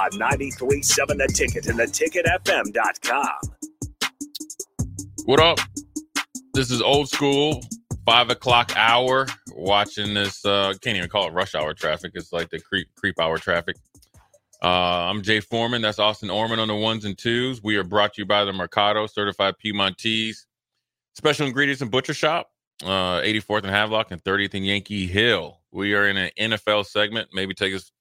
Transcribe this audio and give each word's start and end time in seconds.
On 0.00 0.10
93.7 0.12 1.18
The 1.18 1.26
Ticket 1.26 1.66
and 1.66 1.78
theticketfm.com. 1.78 3.28
What 5.26 5.40
up? 5.40 5.58
This 6.54 6.70
is 6.70 6.80
old 6.80 7.10
school, 7.10 7.62
five 8.06 8.30
o'clock 8.30 8.72
hour. 8.76 9.26
Watching 9.52 10.14
this, 10.14 10.42
uh, 10.46 10.72
can't 10.80 10.96
even 10.96 11.10
call 11.10 11.28
it 11.28 11.34
rush 11.34 11.54
hour 11.54 11.74
traffic. 11.74 12.12
It's 12.14 12.32
like 12.32 12.48
the 12.48 12.60
creep 12.60 12.88
creep 12.96 13.20
hour 13.20 13.36
traffic. 13.36 13.76
Uh, 14.62 14.68
I'm 14.68 15.20
Jay 15.20 15.40
Foreman. 15.40 15.82
That's 15.82 15.98
Austin 15.98 16.30
Orman 16.30 16.60
on 16.60 16.68
the 16.68 16.76
ones 16.76 17.04
and 17.04 17.18
twos. 17.18 17.62
We 17.62 17.76
are 17.76 17.84
brought 17.84 18.14
to 18.14 18.22
you 18.22 18.26
by 18.26 18.46
the 18.46 18.54
Mercado 18.54 19.06
Certified 19.06 19.58
Piedmontese 19.58 20.46
Special 21.12 21.46
Ingredients 21.46 21.82
and 21.82 21.90
Butcher 21.90 22.14
Shop, 22.14 22.50
uh, 22.84 23.20
84th 23.20 23.64
and 23.64 23.70
Havelock 23.70 24.12
and 24.12 24.24
30th 24.24 24.54
and 24.54 24.64
Yankee 24.64 25.06
Hill. 25.06 25.60
We 25.72 25.92
are 25.92 26.08
in 26.08 26.16
an 26.16 26.30
NFL 26.38 26.86
segment. 26.86 27.28
Maybe 27.34 27.52
take 27.52 27.74
us 27.74 27.92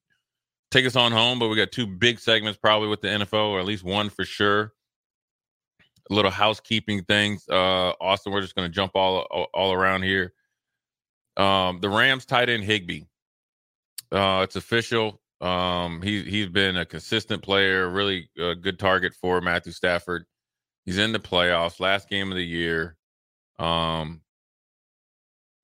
take 0.71 0.85
us 0.85 0.95
on 0.95 1.11
home, 1.11 1.39
but 1.39 1.47
we 1.47 1.55
got 1.55 1.71
two 1.71 1.87
big 1.87 2.19
segments 2.19 2.57
probably 2.57 2.87
with 2.87 3.01
the 3.01 3.07
NFL, 3.07 3.49
or 3.49 3.59
at 3.59 3.65
least 3.65 3.83
one 3.83 4.09
for 4.09 4.25
sure 4.25 4.73
A 6.09 6.13
little 6.13 6.31
housekeeping 6.31 7.03
things. 7.03 7.47
Uh, 7.49 7.93
Austin, 8.01 8.31
we're 8.31 8.41
just 8.41 8.55
going 8.55 8.69
to 8.69 8.73
jump 8.73 8.91
all, 8.95 9.19
all, 9.53 9.73
around 9.73 10.03
here. 10.03 10.33
Um, 11.37 11.79
the 11.79 11.89
Rams 11.89 12.25
tight 12.25 12.49
end 12.49 12.63
Higbee. 12.63 13.03
Uh, 14.11 14.41
it's 14.43 14.55
official. 14.55 15.21
Um, 15.41 16.01
he 16.01 16.23
he's 16.23 16.47
been 16.47 16.75
a 16.75 16.85
consistent 16.85 17.41
player, 17.41 17.89
really 17.89 18.29
a 18.37 18.55
good 18.55 18.77
target 18.77 19.13
for 19.13 19.39
Matthew 19.39 19.71
Stafford. 19.71 20.25
He's 20.85 20.97
in 20.97 21.13
the 21.13 21.19
playoffs, 21.19 21.79
last 21.79 22.09
game 22.09 22.31
of 22.31 22.35
the 22.35 22.45
year. 22.45 22.97
Um, 23.57 24.21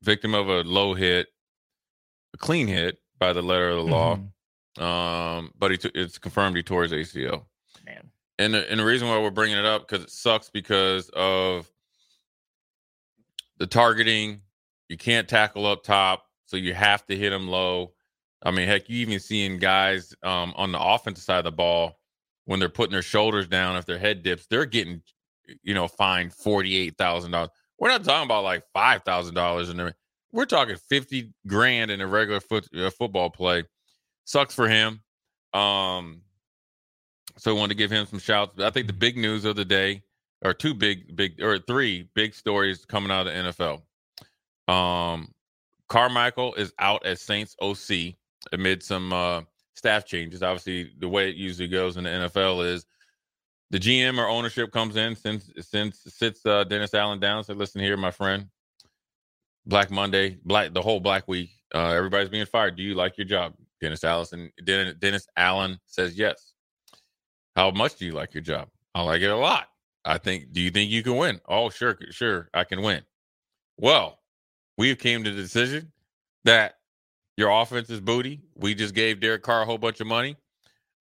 victim 0.02 0.34
of 0.34 0.48
a 0.48 0.62
low 0.62 0.94
hit, 0.94 1.28
a 2.34 2.38
clean 2.38 2.68
hit 2.68 3.00
by 3.20 3.34
the 3.34 3.42
letter 3.42 3.70
of 3.70 3.78
the 3.78 3.92
law. 3.92 4.16
Mm-hmm. 4.16 4.26
Um, 4.78 5.52
but 5.58 5.72
he 5.72 5.78
t- 5.78 5.92
it's 5.96 6.18
confirmed 6.18 6.58
he 6.58 6.64
tore 6.64 6.84
his 6.84 6.92
ACL. 6.92 7.44
Man 7.86 8.12
and 8.38 8.54
the, 8.54 8.70
and 8.70 8.80
the 8.80 8.86
reason 8.86 9.08
why 9.08 9.20
we're 9.20 9.32
bringing 9.32 9.58
it 9.58 9.66
up 9.66 9.88
because 9.88 10.04
it 10.04 10.12
sucks 10.12 10.50
because 10.50 11.10
of 11.10 11.70
the 13.58 13.68
targeting. 13.68 14.42
You 14.90 14.98
can't 14.98 15.28
tackle 15.28 15.66
up 15.66 15.84
top, 15.84 16.26
so 16.46 16.58
you 16.58 16.74
have 16.74 17.06
to 17.08 17.16
hit 17.16 17.32
them 17.32 17.48
low. 17.48 17.94
I 18.44 18.52
mean, 18.52 18.68
heck, 18.68 18.90
you 18.90 19.00
even 19.00 19.20
seeing 19.20 19.58
guys 19.58 20.14
um, 20.22 20.54
on 20.56 20.72
the 20.72 20.80
offensive 20.80 21.24
side 21.24 21.40
of 21.40 21.46
the 21.46 21.52
ball 21.52 22.00
when 22.46 22.60
they're 22.60 22.70
putting 22.70 22.92
their 22.92 23.02
shoulders 23.02 23.48
down, 23.48 23.76
if 23.76 23.86
their 23.86 23.98
head 23.98 24.22
dips, 24.22 24.46
they're 24.48 24.66
getting, 24.66 25.02
you 25.64 25.74
know, 25.74 25.88
fined 25.88 26.34
forty 26.34 26.76
eight 26.76 26.98
thousand 26.98 27.32
dollars. 27.32 27.50
We're 27.80 27.90
not 27.90 28.04
talking 28.04 28.26
about 28.26 28.44
like 28.44 28.64
five 28.74 29.04
thousand 29.04 29.34
dollars 29.34 29.70
in 29.70 29.78
there. 29.78 29.96
We're 30.32 30.46
talking 30.46 30.76
fifty 30.76 31.34
grand 31.48 31.90
in 31.90 32.02
a 32.02 32.08
regular 32.08 32.42
foot, 32.42 32.68
uh, 32.76 32.90
football 32.92 33.30
play. 33.30 33.64
Sucks 34.26 34.54
for 34.54 34.68
him. 34.68 35.02
Um, 35.54 36.22
so 37.38 37.52
I 37.52 37.58
wanted 37.58 37.70
to 37.70 37.78
give 37.78 37.92
him 37.92 38.06
some 38.06 38.20
shouts. 38.20 38.60
I 38.60 38.70
think 38.72 38.88
the 38.88 38.94
big 38.94 39.18
news 39.18 39.46
of 39.46 39.56
the 39.56 39.66
day, 39.66 40.04
or 40.44 40.54
two 40.54 40.74
big, 40.74 41.16
big, 41.16 41.42
or 41.42 41.60
three 41.60 42.10
big 42.14 42.34
stories 42.34 42.86
coming 42.86 43.12
out 43.12 43.28
of 43.28 43.34
the 43.34 43.54
NFL. 44.70 44.74
Um, 44.74 45.34
Carmichael 45.88 46.56
is 46.56 46.74
out 46.80 47.06
as 47.06 47.22
Saints 47.22 47.56
OC 47.62 48.16
amid 48.52 48.84
some 48.84 49.14
uh, 49.14 49.42
staff 49.76 50.06
changes. 50.06 50.42
Obviously, 50.42 50.92
the 51.00 51.08
way 51.08 51.30
it 51.30 51.36
usually 51.36 51.68
goes 51.68 51.98
in 51.98 52.04
the 52.06 52.10
NFL 52.10 52.66
is 52.66 52.86
the 53.70 53.80
GM 53.80 54.18
or 54.18 54.28
ownership 54.28 54.72
comes 54.72 54.96
in, 54.96 55.16
since 55.16 55.50
since 55.62 56.02
sits 56.08 56.46
uh, 56.46 56.64
Dennis 56.64 56.94
Allen 56.94 57.20
down. 57.20 57.44
Said, 57.44 57.58
"Listen 57.58 57.82
here, 57.82 57.98
my 57.98 58.12
friend. 58.12 58.48
Black 59.68 59.90
Monday, 59.90 60.38
black 60.46 60.74
the 60.74 60.82
whole 60.82 61.00
Black 61.00 61.28
Week. 61.28 61.50
Uh, 61.74 61.90
everybody's 61.90 62.30
being 62.30 62.46
fired. 62.46 62.76
Do 62.76 62.84
you 62.84 62.96
like 62.96 63.18
your 63.18 63.26
job?" 63.26 63.54
Dennis 63.82 64.04
Allison. 64.04 64.52
Dennis 64.64 65.28
Allen 65.38 65.80
says 65.86 66.18
yes. 66.18 66.54
How 67.56 67.72
much 67.72 67.98
do 67.98 68.06
you 68.06 68.12
like 68.12 68.34
your 68.34 68.44
job? 68.44 68.68
I 68.94 69.02
like 69.02 69.22
it 69.22 69.30
a 69.30 69.36
lot. 69.36 69.68
I 70.04 70.18
think, 70.18 70.52
do 70.52 70.62
you 70.62 70.70
think 70.70 70.92
you 70.92 71.02
can 71.04 71.18
win? 71.18 71.42
Oh, 71.48 71.70
sure, 71.70 71.98
sure, 72.12 72.50
I 72.54 72.64
can 72.64 72.82
win. 72.82 73.02
Well, 73.78 74.20
we 74.78 74.90
have 74.90 75.00
came 75.00 75.24
to 75.24 75.32
the 75.32 75.42
decision 75.42 75.92
that 76.44 76.76
your 77.38 77.50
offense 77.50 77.90
is 77.90 78.00
booty. 78.00 78.42
We 78.56 78.76
just 78.76 78.94
gave 78.94 79.20
Derek 79.20 79.42
Carr 79.42 79.64
a 79.64 79.66
whole 79.66 79.78
bunch 79.78 80.00
of 80.00 80.08
money. 80.08 80.38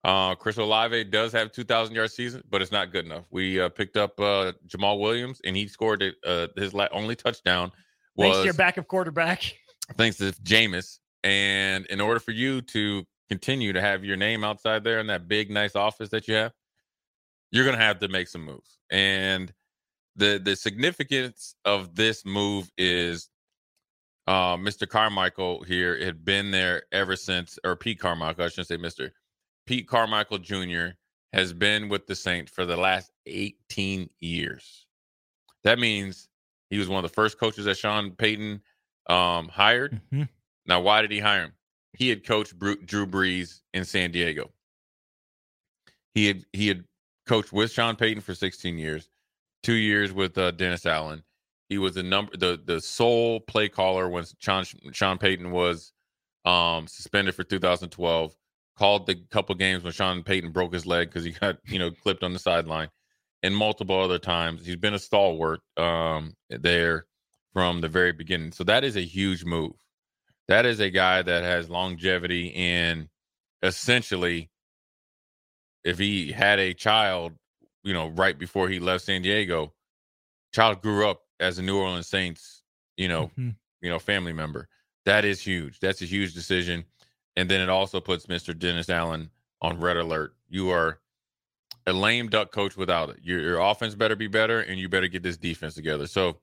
Uh, 0.03 0.35
Chris 0.35 0.57
Olave 0.57 1.05
does 1.05 1.31
have 1.31 1.51
2,000 1.51 1.95
yard 1.95 2.11
season, 2.11 2.43
but 2.49 2.61
it's 2.61 2.71
not 2.71 2.91
good 2.91 3.05
enough. 3.05 3.23
We 3.31 3.59
uh, 3.59 3.69
picked 3.69 3.97
up 3.97 4.19
uh, 4.19 4.53
Jamaal 4.67 4.99
Williams, 4.99 5.41
and 5.45 5.55
he 5.55 5.67
scored 5.67 6.03
uh, 6.25 6.47
his 6.55 6.73
la- 6.73 6.87
only 6.91 7.15
touchdown. 7.15 7.71
Was, 8.15 8.25
thanks 8.25 8.37
to 8.37 8.43
your 8.45 8.53
backup 8.53 8.87
quarterback. 8.87 9.55
Thanks 9.97 10.17
to 10.17 10.31
Jameis. 10.43 10.99
And 11.25 11.87
in 11.87 11.99
order 11.99 12.19
for 12.19 12.31
you 12.31 12.61
to 12.61 13.03
continue 13.29 13.73
to 13.73 13.81
have 13.81 14.05
your 14.05 14.15
name 14.15 14.43
outside 14.43 14.83
there 14.83 14.99
in 14.99 15.07
that 15.07 15.27
big, 15.27 15.49
nice 15.49 15.75
office 15.75 16.09
that 16.09 16.27
you 16.27 16.35
have, 16.35 16.53
you're 17.51 17.65
going 17.65 17.77
to 17.77 17.83
have 17.83 17.99
to 17.99 18.07
make 18.07 18.27
some 18.27 18.45
moves. 18.45 18.77
And 18.91 19.51
the 20.15 20.39
the 20.41 20.55
significance 20.55 21.55
of 21.65 21.95
this 21.95 22.25
move 22.25 22.71
is 22.77 23.29
uh, 24.27 24.55
Mr. 24.55 24.87
Carmichael 24.87 25.63
here 25.63 26.03
had 26.03 26.23
been 26.23 26.51
there 26.51 26.83
ever 26.91 27.15
since, 27.15 27.57
or 27.63 27.75
Pete 27.75 27.99
Carmichael, 27.99 28.45
I 28.45 28.49
shouldn't 28.49 28.67
say 28.67 28.77
Mr. 28.77 29.11
Pete 29.65 29.87
Carmichael 29.87 30.37
Jr. 30.37 30.89
has 31.33 31.53
been 31.53 31.89
with 31.89 32.05
the 32.05 32.15
Saints 32.15 32.51
for 32.51 32.65
the 32.65 32.77
last 32.77 33.11
18 33.25 34.09
years. 34.19 34.85
That 35.63 35.79
means 35.79 36.29
he 36.69 36.77
was 36.77 36.87
one 36.87 37.03
of 37.03 37.09
the 37.09 37.15
first 37.15 37.39
coaches 37.39 37.65
that 37.65 37.77
Sean 37.77 38.11
Payton 38.11 38.61
um, 39.07 39.47
hired. 39.49 40.01
Mm-hmm. 40.11 40.23
Now, 40.65 40.81
why 40.81 41.01
did 41.01 41.11
he 41.11 41.19
hire 41.19 41.43
him? 41.43 41.53
he 41.95 42.09
had 42.09 42.25
coached 42.25 42.57
Drew 42.59 43.07
Brees 43.07 43.61
in 43.73 43.85
San 43.85 44.11
Diego. 44.11 44.51
He 46.13 46.27
had 46.27 46.45
he 46.53 46.67
had 46.67 46.85
coached 47.25 47.51
with 47.51 47.71
Sean 47.71 47.95
Payton 47.95 48.21
for 48.21 48.35
16 48.35 48.77
years, 48.77 49.09
two 49.63 49.73
years 49.73 50.13
with 50.13 50.37
uh, 50.37 50.51
Dennis 50.51 50.85
Allen. 50.85 51.23
He 51.69 51.77
was 51.77 51.95
the 51.95 52.03
number 52.03 52.35
the 52.37 52.59
the 52.63 52.79
sole 52.79 53.39
play 53.39 53.69
caller 53.69 54.07
when 54.09 54.25
Sean 54.39 54.65
Sean 54.91 55.17
Payton 55.17 55.51
was 55.51 55.91
um, 56.45 56.87
suspended 56.87 57.35
for 57.35 57.43
2012. 57.43 58.35
Called 58.77 59.07
the 59.07 59.15
couple 59.31 59.55
games 59.55 59.83
when 59.83 59.93
Sean 59.93 60.21
Payton 60.21 60.51
broke 60.51 60.73
his 60.73 60.85
leg 60.85 61.07
because 61.07 61.23
he 61.23 61.31
got 61.31 61.57
you 61.65 61.79
know 61.79 61.91
clipped 61.91 62.23
on 62.23 62.33
the 62.33 62.39
sideline, 62.39 62.89
and 63.41 63.55
multiple 63.55 63.99
other 63.99 64.19
times. 64.19 64.65
He's 64.65 64.75
been 64.75 64.93
a 64.93 64.99
stalwart 64.99 65.61
um, 65.77 66.35
there 66.49 67.05
from 67.53 67.79
the 67.79 67.87
very 67.87 68.11
beginning. 68.11 68.51
So 68.51 68.65
that 68.65 68.83
is 68.83 68.97
a 68.97 69.01
huge 69.01 69.45
move 69.45 69.84
that 70.47 70.65
is 70.65 70.79
a 70.79 70.89
guy 70.89 71.21
that 71.21 71.43
has 71.43 71.69
longevity 71.69 72.47
in 72.47 73.09
essentially 73.63 74.49
if 75.83 75.99
he 75.99 76.31
had 76.31 76.59
a 76.59 76.73
child, 76.73 77.33
you 77.83 77.93
know, 77.93 78.07
right 78.07 78.37
before 78.37 78.67
he 78.69 78.79
left 78.79 79.05
San 79.05 79.21
Diego, 79.21 79.73
child 80.53 80.81
grew 80.81 81.07
up 81.07 81.21
as 81.39 81.59
a 81.59 81.61
New 81.61 81.77
Orleans 81.77 82.07
Saints, 82.07 82.63
you 82.97 83.07
know, 83.07 83.27
mm-hmm. 83.27 83.49
you 83.81 83.89
know, 83.89 83.99
family 83.99 84.33
member. 84.33 84.67
That 85.05 85.25
is 85.25 85.39
huge. 85.41 85.79
That's 85.79 86.01
a 86.01 86.05
huge 86.05 86.33
decision. 86.33 86.85
And 87.35 87.49
then 87.49 87.61
it 87.61 87.69
also 87.69 87.99
puts 87.99 88.25
Mr. 88.25 88.57
Dennis 88.57 88.89
Allen 88.89 89.29
on 89.61 89.79
red 89.79 89.97
alert. 89.97 90.33
You 90.49 90.71
are 90.71 90.99
a 91.85 91.93
lame 91.93 92.29
duck 92.29 92.51
coach 92.51 92.75
without 92.75 93.09
it. 93.09 93.17
Your, 93.21 93.39
your 93.39 93.59
offense 93.59 93.93
better 93.93 94.15
be 94.15 94.27
better, 94.27 94.61
and 94.61 94.79
you 94.79 94.89
better 94.89 95.07
get 95.07 95.21
this 95.21 95.37
defense 95.37 95.75
together. 95.75 96.07
So 96.07 96.37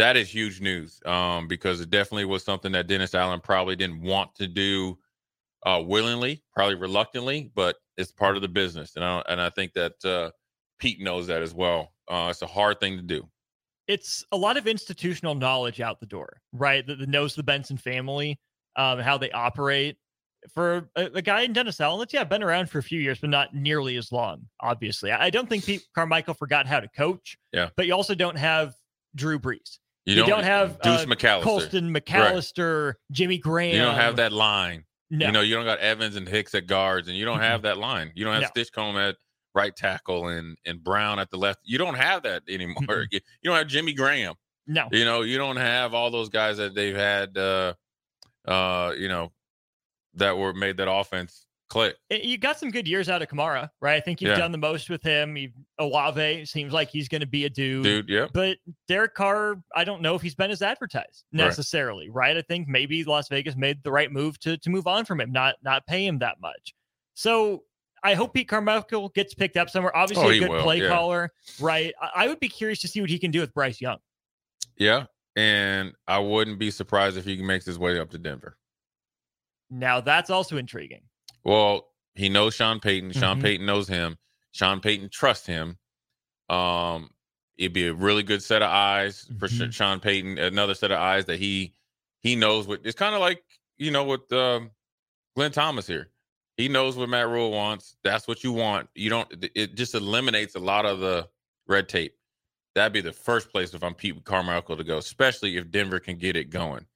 that 0.00 0.16
is 0.16 0.32
huge 0.32 0.60
news 0.60 1.00
um, 1.04 1.46
because 1.46 1.80
it 1.80 1.90
definitely 1.90 2.24
was 2.24 2.42
something 2.42 2.72
that 2.72 2.86
Dennis 2.86 3.14
Allen 3.14 3.40
probably 3.40 3.76
didn't 3.76 4.00
want 4.00 4.34
to 4.36 4.46
do 4.46 4.98
uh, 5.66 5.82
willingly, 5.84 6.42
probably 6.54 6.74
reluctantly, 6.74 7.50
but 7.54 7.76
it's 7.96 8.10
part 8.10 8.36
of 8.36 8.42
the 8.42 8.48
business, 8.48 8.96
and 8.96 9.04
I 9.04 9.22
and 9.28 9.40
I 9.40 9.50
think 9.50 9.74
that 9.74 10.04
uh, 10.04 10.30
Pete 10.78 11.00
knows 11.00 11.26
that 11.26 11.42
as 11.42 11.52
well. 11.52 11.92
Uh, 12.08 12.28
it's 12.30 12.42
a 12.42 12.46
hard 12.46 12.80
thing 12.80 12.96
to 12.96 13.02
do. 13.02 13.28
It's 13.86 14.24
a 14.32 14.36
lot 14.36 14.56
of 14.56 14.66
institutional 14.66 15.34
knowledge 15.34 15.80
out 15.80 16.00
the 16.00 16.06
door, 16.06 16.40
right? 16.52 16.86
That 16.86 17.06
knows 17.08 17.34
the 17.34 17.42
Benson 17.42 17.76
family, 17.76 18.38
um, 18.76 19.00
how 19.00 19.18
they 19.18 19.30
operate. 19.32 19.96
For 20.54 20.88
a, 20.96 21.10
a 21.16 21.22
guy 21.22 21.42
in 21.42 21.52
Dennis 21.52 21.78
Allen, 21.78 21.98
that's 21.98 22.14
yeah, 22.14 22.24
been 22.24 22.42
around 22.42 22.70
for 22.70 22.78
a 22.78 22.82
few 22.82 22.98
years, 22.98 23.18
but 23.18 23.28
not 23.28 23.54
nearly 23.54 23.96
as 23.96 24.10
long. 24.10 24.46
Obviously, 24.60 25.10
I, 25.10 25.26
I 25.26 25.30
don't 25.30 25.46
think 25.46 25.66
Pete 25.66 25.82
Carmichael 25.94 26.32
forgot 26.32 26.66
how 26.66 26.80
to 26.80 26.88
coach. 26.88 27.36
Yeah, 27.52 27.68
but 27.76 27.86
you 27.86 27.94
also 27.94 28.14
don't 28.14 28.38
have 28.38 28.74
Drew 29.14 29.38
Brees. 29.38 29.78
You, 30.06 30.14
you 30.14 30.20
don't, 30.20 30.30
don't, 30.30 30.44
have 30.44 30.80
Deuce 30.80 31.02
uh, 31.02 31.06
McAllister, 31.06 31.42
Colston 31.42 31.94
McAllister, 31.94 32.86
right. 32.86 32.94
Jimmy 33.12 33.38
Graham. 33.38 33.74
You 33.74 33.82
don't 33.82 33.96
have 33.96 34.16
that 34.16 34.32
line. 34.32 34.84
No. 35.10 35.26
You 35.26 35.32
know, 35.32 35.40
you 35.40 35.54
don't 35.54 35.64
got 35.64 35.78
Evans 35.80 36.16
and 36.16 36.30
Nicks 36.30 36.54
at 36.54 36.66
guards, 36.66 37.08
and 37.08 37.16
you 37.16 37.24
don't 37.24 37.40
have 37.40 37.62
that 37.62 37.78
line. 37.78 38.12
You 38.14 38.24
don't 38.24 38.40
have 38.40 38.50
No. 38.54 38.62
Stinchcomb 38.62 39.08
at 39.08 39.16
right 39.54 39.74
tackle 39.74 40.28
and 40.28 40.56
and 40.64 40.82
Brown 40.82 41.18
at 41.18 41.30
the 41.30 41.36
left. 41.36 41.60
You 41.64 41.78
don't 41.78 41.96
have 41.96 42.22
that 42.22 42.42
anymore. 42.48 43.06
You 43.10 43.20
you 43.42 43.50
don't 43.50 43.56
have 43.56 43.66
Jimmy 43.66 43.92
Graham. 43.92 44.34
no. 44.66 44.88
You 44.90 45.04
know, 45.04 45.22
you 45.22 45.36
don't 45.36 45.56
have 45.56 45.94
all 45.94 46.10
those 46.10 46.28
guys 46.28 46.56
that 46.58 46.74
they've 46.74 46.96
had. 46.96 47.36
Uh, 47.36 47.74
uh, 48.46 48.94
you 48.96 49.08
know, 49.08 49.32
that 50.14 50.36
were 50.36 50.54
made 50.54 50.78
that 50.78 50.90
offense 50.90 51.44
click. 51.70 51.96
It- 52.10 52.24
you 52.24 52.36
got 52.36 52.58
some 52.58 52.70
good 52.70 52.86
years 52.86 53.08
out 53.08 53.22
of 53.22 53.28
Kamara, 53.28 53.70
right? 53.80 53.94
I 53.96 54.00
think 54.00 54.20
you've 54.20 54.32
Yeah. 54.32 54.36
done 54.38 54.52
the 54.52 54.58
most 54.58 54.90
with 54.90 55.02
him. 55.02 55.36
You, 55.36 55.50
Olave 55.78 56.44
seems 56.44 56.72
like 56.74 56.90
he's 56.90 57.08
going 57.08 57.22
to 57.22 57.26
be 57.26 57.46
a 57.46 57.48
dude. 57.50 57.84
Dude, 57.84 58.08
yep. 58.10 58.30
But 58.34 58.58
Derek 58.88 59.14
Carr, 59.14 59.62
I 59.74 59.84
don't 59.84 60.02
know 60.02 60.14
if 60.14 60.20
he's 60.22 60.34
been 60.34 60.50
as 60.50 60.60
advertised 60.60 61.24
necessarily, 61.32 62.10
right? 62.10 62.36
I 62.36 62.42
think 62.42 62.68
maybe 62.68 63.02
Las 63.04 63.28
Vegas 63.28 63.56
made 63.56 63.82
the 63.82 63.90
right 63.92 64.12
move 64.12 64.38
to 64.40 64.58
to 64.58 64.68
move 64.70 64.86
on 64.86 65.04
from 65.06 65.20
him, 65.20 65.32
not 65.32 65.54
not 65.62 65.86
pay 65.86 66.04
him 66.06 66.18
that 66.18 66.40
much. 66.40 66.74
So 67.14 67.64
I 68.02 68.14
hope 68.14 68.34
Pete 68.34 68.48
Carmichael 68.48 69.10
gets 69.10 69.34
picked 69.34 69.56
up 69.56 69.70
somewhere. 69.70 69.94
Obviously, 69.96 70.24
Oh, 70.26 70.30
a 70.30 70.38
good 70.38 70.48
will, 70.50 70.62
play 70.62 70.80
yeah. 70.82 70.88
caller, 70.88 71.30
right? 71.60 71.92
I, 72.00 72.24
I 72.24 72.28
would 72.28 72.40
be 72.40 72.48
curious 72.48 72.80
to 72.80 72.88
see 72.88 73.00
what 73.00 73.10
he 73.10 73.18
can 73.18 73.30
do 73.30 73.40
with 73.40 73.52
Bryce 73.54 73.80
Young. 73.80 73.98
Yeah. 74.76 75.04
And 75.36 75.92
I 76.08 76.18
wouldn't 76.18 76.58
be 76.58 76.70
surprised 76.70 77.16
if 77.16 77.24
he 77.24 77.40
makes 77.42 77.64
his 77.64 77.78
way 77.78 77.98
up 78.00 78.10
to 78.10 78.18
Denver. 78.18 78.56
Now 79.70 80.00
that's 80.00 80.30
also 80.30 80.56
intriguing. 80.56 81.02
Well, 81.44 81.88
he 82.14 82.28
knows 82.28 82.54
Sean 82.54 82.80
Payton. 82.80 83.12
Sean 83.12 83.38
Mhm. 83.38 83.42
Payton 83.42 83.66
knows 83.66 83.88
him. 83.88 84.18
Sean 84.52 84.80
Payton 84.80 85.10
trusts 85.10 85.46
him. 85.46 85.78
Um, 86.48 87.10
it'd 87.56 87.72
be 87.72 87.86
a 87.86 87.94
really 87.94 88.22
good 88.22 88.42
set 88.42 88.62
of 88.62 88.70
eyes 88.70 89.26
for 89.38 89.48
Mhm. 89.48 89.72
Sean 89.72 90.00
Payton. 90.00 90.38
Another 90.38 90.74
set 90.74 90.90
of 90.90 90.98
eyes 90.98 91.26
that 91.26 91.38
he 91.38 91.74
he 92.22 92.36
knows 92.36 92.66
what. 92.66 92.80
It's 92.84 92.98
kind 92.98 93.14
of 93.14 93.20
like 93.20 93.42
you 93.78 93.90
know 93.90 94.04
with 94.04 94.30
um, 94.32 94.70
Glenn 95.36 95.52
Thomas 95.52 95.86
here. 95.86 96.10
He 96.58 96.68
knows 96.68 96.96
what 96.96 97.08
Matt 97.08 97.28
Rhule 97.28 97.50
wants. 97.50 97.96
That's 98.04 98.28
what 98.28 98.44
you 98.44 98.52
want. 98.52 98.90
You 98.94 99.08
don't. 99.08 99.32
it- 99.44 99.52
It 99.54 99.74
just 99.76 99.94
eliminates 99.94 100.54
a 100.54 100.58
lot 100.58 100.84
of 100.84 100.98
the 101.00 101.28
red 101.66 101.88
tape. 101.88 102.14
That'd 102.74 102.92
be 102.92 103.00
the 103.00 103.12
first 103.12 103.50
place 103.50 103.72
if 103.72 103.82
I'm 103.82 103.94
Pete 103.94 104.22
Carmichael 104.24 104.76
to 104.76 104.84
go, 104.84 104.98
especially 104.98 105.56
if 105.56 105.70
Denver 105.70 105.98
can 105.98 106.18
get 106.18 106.36
it 106.36 106.50
going. 106.50 106.86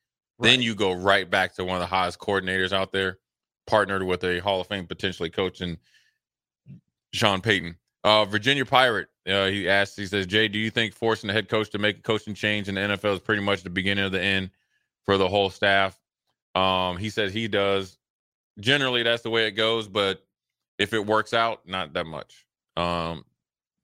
Then 0.41 0.61
you 0.61 0.75
go 0.75 0.93
right 0.93 1.29
back 1.31 1.55
to 1.55 1.65
one 1.65 1.77
of 1.77 1.81
the 1.81 1.87
highest 1.87 2.19
coordinators 2.19 2.73
out 2.73 2.93
there, 2.93 3.19
partnered 3.67 4.03
with 4.03 4.25
a 4.25 4.41
Hall 4.41 4.61
of 4.61 4.67
Fame 4.67 4.87
potentially 4.87 5.31
coaching 5.31 5.79
Sean 7.13 7.41
Payton. 7.41 7.77
Uh, 8.03 8.25
Virginia 8.27 8.67
Pirate, 8.67 9.09
uh, 9.27 9.47
he 9.47 9.69
asked, 9.69 9.97
he 9.97 10.07
says, 10.07 10.27
Jay, 10.27 10.49
do 10.49 10.59
you 10.59 10.71
think 10.71 10.93
forcing 10.93 11.29
the 11.29 11.33
head 11.33 11.49
coach 11.49 11.71
to 11.71 11.79
make 11.79 11.99
a 11.99 12.03
coaching 12.03 12.35
change 12.35 12.69
in 12.69 12.75
the 12.75 12.81
NFL 12.83 13.15
is 13.15 13.21
pretty 13.21 13.43
much 13.43 13.63
the 13.63 13.71
beginning 13.71 14.05
of 14.05 14.13
the 14.13 14.21
end 14.21 14.51
for 15.05 15.17
the 15.17 15.29
whole 15.29 15.49
staff? 15.49 15.99
Um, 16.55 16.99
he 16.99 17.09
says 17.09 17.33
he 17.33 17.49
does. 17.49 17.99
Generally, 18.61 19.05
that's 19.05 19.23
the 19.23 19.31
way 19.31 19.47
it 19.47 19.53
goes, 19.53 19.89
but 19.89 20.23
if 20.79 20.93
it 20.93 21.05
works 21.05 21.33
out, 21.33 21.67
not 21.67 21.95
that 21.95 22.07
much. 22.07 22.47
Um, 22.77 23.25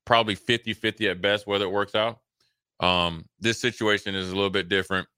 probably 0.04 0.34
50 0.34 0.74
50 0.74 1.08
at 1.08 1.20
best, 1.20 1.46
whether 1.46 1.64
it 1.64 1.72
works 1.72 1.94
out. 1.94 2.20
Um, 2.80 3.26
this 3.40 3.60
situation 3.60 4.14
is 4.14 4.30
a 4.30 4.34
little 4.34 4.50
bit 4.50 4.68
different 4.68 5.08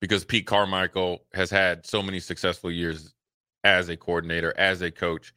because 0.00 0.24
Pete 0.24 0.46
Carmichael 0.46 1.24
has 1.34 1.50
had 1.50 1.86
so 1.86 2.02
many 2.02 2.20
successful 2.20 2.70
years 2.70 3.14
as 3.64 3.88
a 3.88 3.96
coordinator, 3.96 4.54
as 4.56 4.82
a 4.82 4.90
coach, 4.90 5.32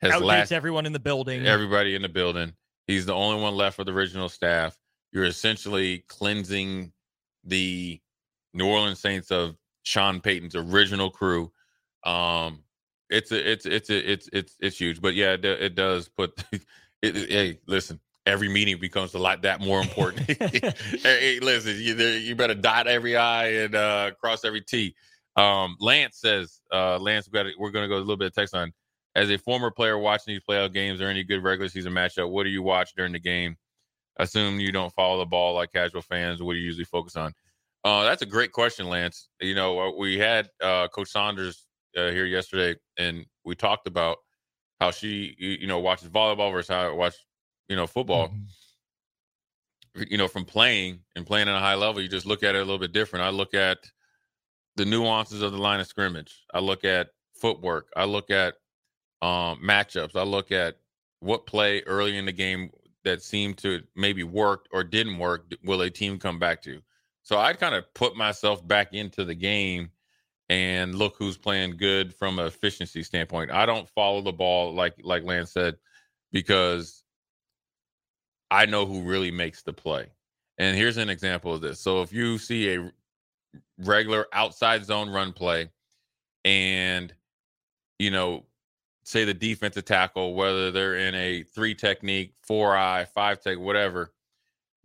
has 0.00 0.12
Outdates 0.14 0.24
last 0.24 0.52
everyone 0.52 0.86
in 0.86 0.92
the 0.92 0.98
building. 0.98 1.46
everybody 1.46 1.94
in 1.94 2.02
the 2.02 2.08
building. 2.08 2.52
He's 2.86 3.06
the 3.06 3.14
only 3.14 3.42
one 3.42 3.54
left 3.54 3.78
of 3.78 3.86
the 3.86 3.92
original 3.92 4.28
staff. 4.28 4.76
You're 5.12 5.24
essentially 5.24 6.04
cleansing 6.08 6.92
the 7.44 8.00
New 8.52 8.66
Orleans 8.66 9.00
Saints 9.00 9.30
of 9.30 9.56
Sean 9.82 10.20
Payton's 10.20 10.54
original 10.54 11.10
crew. 11.10 11.52
Um, 12.04 12.62
it's 13.10 13.32
a, 13.32 13.50
it's 13.52 13.64
it's 13.66 13.90
a, 13.90 14.12
it's 14.12 14.28
it's 14.32 14.56
it's 14.60 14.78
huge, 14.78 15.00
but 15.00 15.14
yeah, 15.14 15.32
it, 15.34 15.44
it 15.44 15.74
does 15.74 16.08
put. 16.08 16.42
It, 17.02 17.16
it- 17.16 17.30
hey, 17.30 17.58
listen, 17.66 18.00
every 18.26 18.48
meeting 18.48 18.78
becomes 18.78 19.14
a 19.14 19.18
lot 19.18 19.42
that 19.42 19.60
more 19.60 19.80
important. 19.80 20.30
hey, 21.02 21.38
listen, 21.40 21.76
you 21.78 21.94
you 21.94 22.34
better 22.34 22.54
dot 22.54 22.86
every 22.86 23.16
I 23.16 23.48
and 23.48 23.74
uh, 23.74 24.10
cross 24.20 24.44
every 24.44 24.60
T. 24.60 24.94
Um, 25.36 25.76
Lance 25.80 26.18
says, 26.18 26.60
uh, 26.72 26.98
Lance, 26.98 27.28
we 27.32 27.54
we're 27.58 27.70
going 27.70 27.84
to 27.84 27.88
go 27.88 27.96
a 27.96 27.98
little 27.98 28.16
bit 28.16 28.26
of 28.26 28.34
text 28.34 28.54
on. 28.54 28.72
As 29.16 29.30
a 29.30 29.38
former 29.38 29.70
player 29.70 29.96
watching 29.96 30.34
these 30.34 30.42
playoff 30.48 30.72
games 30.72 31.00
or 31.00 31.08
any 31.08 31.22
good 31.22 31.42
regular 31.42 31.68
season 31.68 31.92
matchup, 31.92 32.30
what 32.30 32.42
do 32.42 32.50
you 32.50 32.62
watch 32.62 32.94
during 32.96 33.12
the 33.12 33.20
game? 33.20 33.56
Assume 34.16 34.58
you 34.58 34.72
don't 34.72 34.92
follow 34.92 35.18
the 35.18 35.26
ball 35.26 35.54
like 35.54 35.72
casual 35.72 36.02
fans. 36.02 36.42
What 36.42 36.54
do 36.54 36.58
you 36.58 36.64
usually 36.64 36.84
focus 36.84 37.14
on? 37.14 37.32
Uh, 37.84 38.02
that's 38.04 38.22
a 38.22 38.26
great 38.26 38.50
question, 38.50 38.88
Lance. 38.88 39.28
You 39.40 39.54
know, 39.54 39.78
uh, 39.78 39.96
we 39.96 40.18
had 40.18 40.48
uh, 40.60 40.88
Coach 40.88 41.10
Saunders 41.10 41.66
uh, 41.96 42.10
here 42.10 42.24
yesterday, 42.24 42.78
and 42.96 43.26
we 43.44 43.54
talked 43.54 43.86
about 43.86 44.18
how 44.80 44.90
she, 44.90 45.36
you, 45.38 45.50
you 45.60 45.66
know, 45.66 45.78
watches 45.78 46.08
volleyball 46.08 46.50
versus 46.50 46.70
how 46.70 46.88
I 46.88 46.92
watch, 46.92 47.14
you 47.68 47.76
know, 47.76 47.86
football. 47.86 48.28
Mhm. 48.28 48.46
You 50.10 50.18
know, 50.18 50.26
from 50.28 50.44
playing 50.44 51.04
and 51.14 51.26
playing 51.26 51.48
at 51.48 51.54
a 51.54 51.60
high 51.60 51.76
level, 51.76 52.02
you 52.02 52.08
just 52.08 52.26
look 52.26 52.42
at 52.42 52.54
it 52.56 52.58
a 52.58 52.64
little 52.64 52.78
bit 52.78 52.92
different. 52.92 53.24
I 53.24 53.28
look 53.30 53.54
at 53.54 53.78
the 54.76 54.84
nuances 54.84 55.40
of 55.40 55.52
the 55.52 55.58
line 55.58 55.80
of 55.80 55.86
scrimmage. 55.86 56.44
I 56.52 56.58
look 56.58 56.84
at 56.84 57.10
footwork. 57.34 57.92
I 57.96 58.04
look 58.04 58.30
at 58.30 58.54
um, 59.22 59.60
matchups. 59.62 60.16
I 60.16 60.24
look 60.24 60.50
at 60.50 60.78
what 61.20 61.46
play 61.46 61.82
early 61.82 62.18
in 62.18 62.26
the 62.26 62.32
game 62.32 62.70
that 63.04 63.22
seemed 63.22 63.58
to 63.58 63.82
maybe 63.94 64.24
worked 64.24 64.68
or 64.72 64.82
didn't 64.82 65.18
work. 65.18 65.52
Will 65.62 65.82
a 65.82 65.90
team 65.90 66.18
come 66.18 66.38
back 66.40 66.60
to? 66.62 66.82
So 67.22 67.38
I 67.38 67.52
kind 67.54 67.74
of 67.74 67.92
put 67.94 68.16
myself 68.16 68.66
back 68.66 68.92
into 68.94 69.24
the 69.24 69.34
game 69.34 69.90
and 70.48 70.94
look 70.96 71.14
who's 71.18 71.38
playing 71.38 71.76
good 71.76 72.14
from 72.14 72.38
an 72.38 72.46
efficiency 72.46 73.02
standpoint. 73.02 73.52
I 73.52 73.64
don't 73.64 73.88
follow 73.90 74.20
the 74.22 74.32
ball 74.32 74.74
like 74.74 74.94
like 75.02 75.22
Lance 75.22 75.52
said 75.52 75.76
because 76.32 77.03
I 78.50 78.66
know 78.66 78.86
who 78.86 79.02
really 79.02 79.30
makes 79.30 79.62
the 79.62 79.72
play. 79.72 80.06
And 80.58 80.76
here's 80.76 80.96
an 80.96 81.10
example 81.10 81.52
of 81.54 81.60
this. 81.60 81.80
So 81.80 82.02
if 82.02 82.12
you 82.12 82.38
see 82.38 82.74
a 82.74 82.92
regular 83.78 84.26
outside 84.32 84.84
zone 84.84 85.10
run 85.10 85.32
play 85.32 85.70
and 86.44 87.12
you 87.98 88.10
know 88.10 88.44
say 89.04 89.24
the 89.24 89.34
defensive 89.34 89.84
tackle 89.84 90.34
whether 90.34 90.70
they're 90.70 90.96
in 90.96 91.14
a 91.14 91.42
three 91.42 91.74
technique 91.74 92.34
four 92.42 92.76
eye 92.76 93.04
five 93.14 93.40
tech 93.40 93.58
whatever 93.58 94.12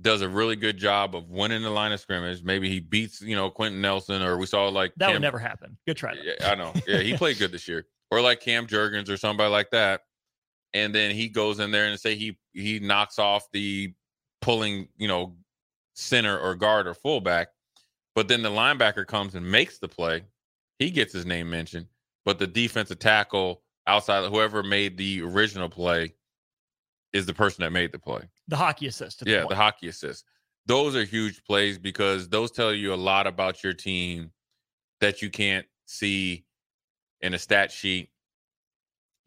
does 0.01 0.21
a 0.21 0.29
really 0.29 0.55
good 0.55 0.77
job 0.77 1.15
of 1.15 1.29
winning 1.29 1.61
the 1.61 1.69
line 1.69 1.91
of 1.91 1.99
scrimmage 1.99 2.43
maybe 2.43 2.69
he 2.69 2.79
beats 2.79 3.21
you 3.21 3.35
know 3.35 3.49
Quenton 3.49 3.81
Nelson 3.81 4.21
or 4.21 4.37
we 4.37 4.45
saw 4.45 4.67
like 4.69 4.93
That 4.97 5.11
would 5.11 5.21
never 5.21 5.39
happen. 5.39 5.77
Good 5.85 5.97
try. 5.97 6.15
though. 6.15 6.21
yeah, 6.23 6.51
I 6.51 6.55
know. 6.55 6.73
Yeah, 6.87 6.99
he 6.99 7.17
played 7.17 7.37
good 7.37 7.51
this 7.51 7.67
year. 7.67 7.85
Or 8.11 8.21
like 8.21 8.39
Cam 8.39 8.65
Jurgens 8.65 9.09
or 9.09 9.17
somebody 9.17 9.51
like 9.51 9.69
that. 9.71 10.01
And 10.73 10.93
then 10.93 11.15
he 11.15 11.29
goes 11.29 11.59
in 11.59 11.71
there 11.71 11.87
and 11.87 11.99
say 11.99 12.15
he 12.15 12.37
he 12.53 12.79
knocks 12.79 13.19
off 13.19 13.47
the 13.51 13.93
pulling, 14.41 14.87
you 14.97 15.07
know, 15.07 15.35
center 15.95 16.37
or 16.39 16.55
guard 16.55 16.87
or 16.87 16.93
fullback. 16.93 17.49
But 18.15 18.27
then 18.27 18.41
the 18.41 18.49
linebacker 18.49 19.05
comes 19.05 19.35
and 19.35 19.49
makes 19.49 19.79
the 19.79 19.87
play. 19.87 20.23
He 20.77 20.91
gets 20.91 21.13
his 21.13 21.25
name 21.25 21.49
mentioned. 21.49 21.87
But 22.25 22.39
the 22.39 22.47
defensive 22.47 22.99
tackle 22.99 23.63
outside 23.87 24.29
whoever 24.29 24.63
made 24.63 24.97
the 24.97 25.21
original 25.21 25.69
play 25.69 26.13
is 27.13 27.25
the 27.25 27.33
person 27.33 27.63
that 27.63 27.71
made 27.71 27.91
the 27.91 27.99
play. 27.99 28.21
The 28.47 28.57
hockey 28.57 28.87
assist. 28.87 29.19
to 29.19 29.25
the 29.25 29.31
Yeah, 29.31 29.45
the 29.49 29.55
hockey 29.55 29.87
assist. 29.87 30.25
Those 30.65 30.95
are 30.95 31.03
huge 31.03 31.43
plays 31.43 31.79
because 31.79 32.29
those 32.29 32.51
tell 32.51 32.73
you 32.73 32.93
a 32.93 32.95
lot 32.95 33.25
about 33.25 33.63
your 33.63 33.73
team 33.73 34.31
that 35.01 35.21
you 35.21 35.29
can't 35.29 35.65
see 35.85 36.45
in 37.21 37.33
a 37.33 37.39
stat 37.39 37.71
sheet. 37.71 38.09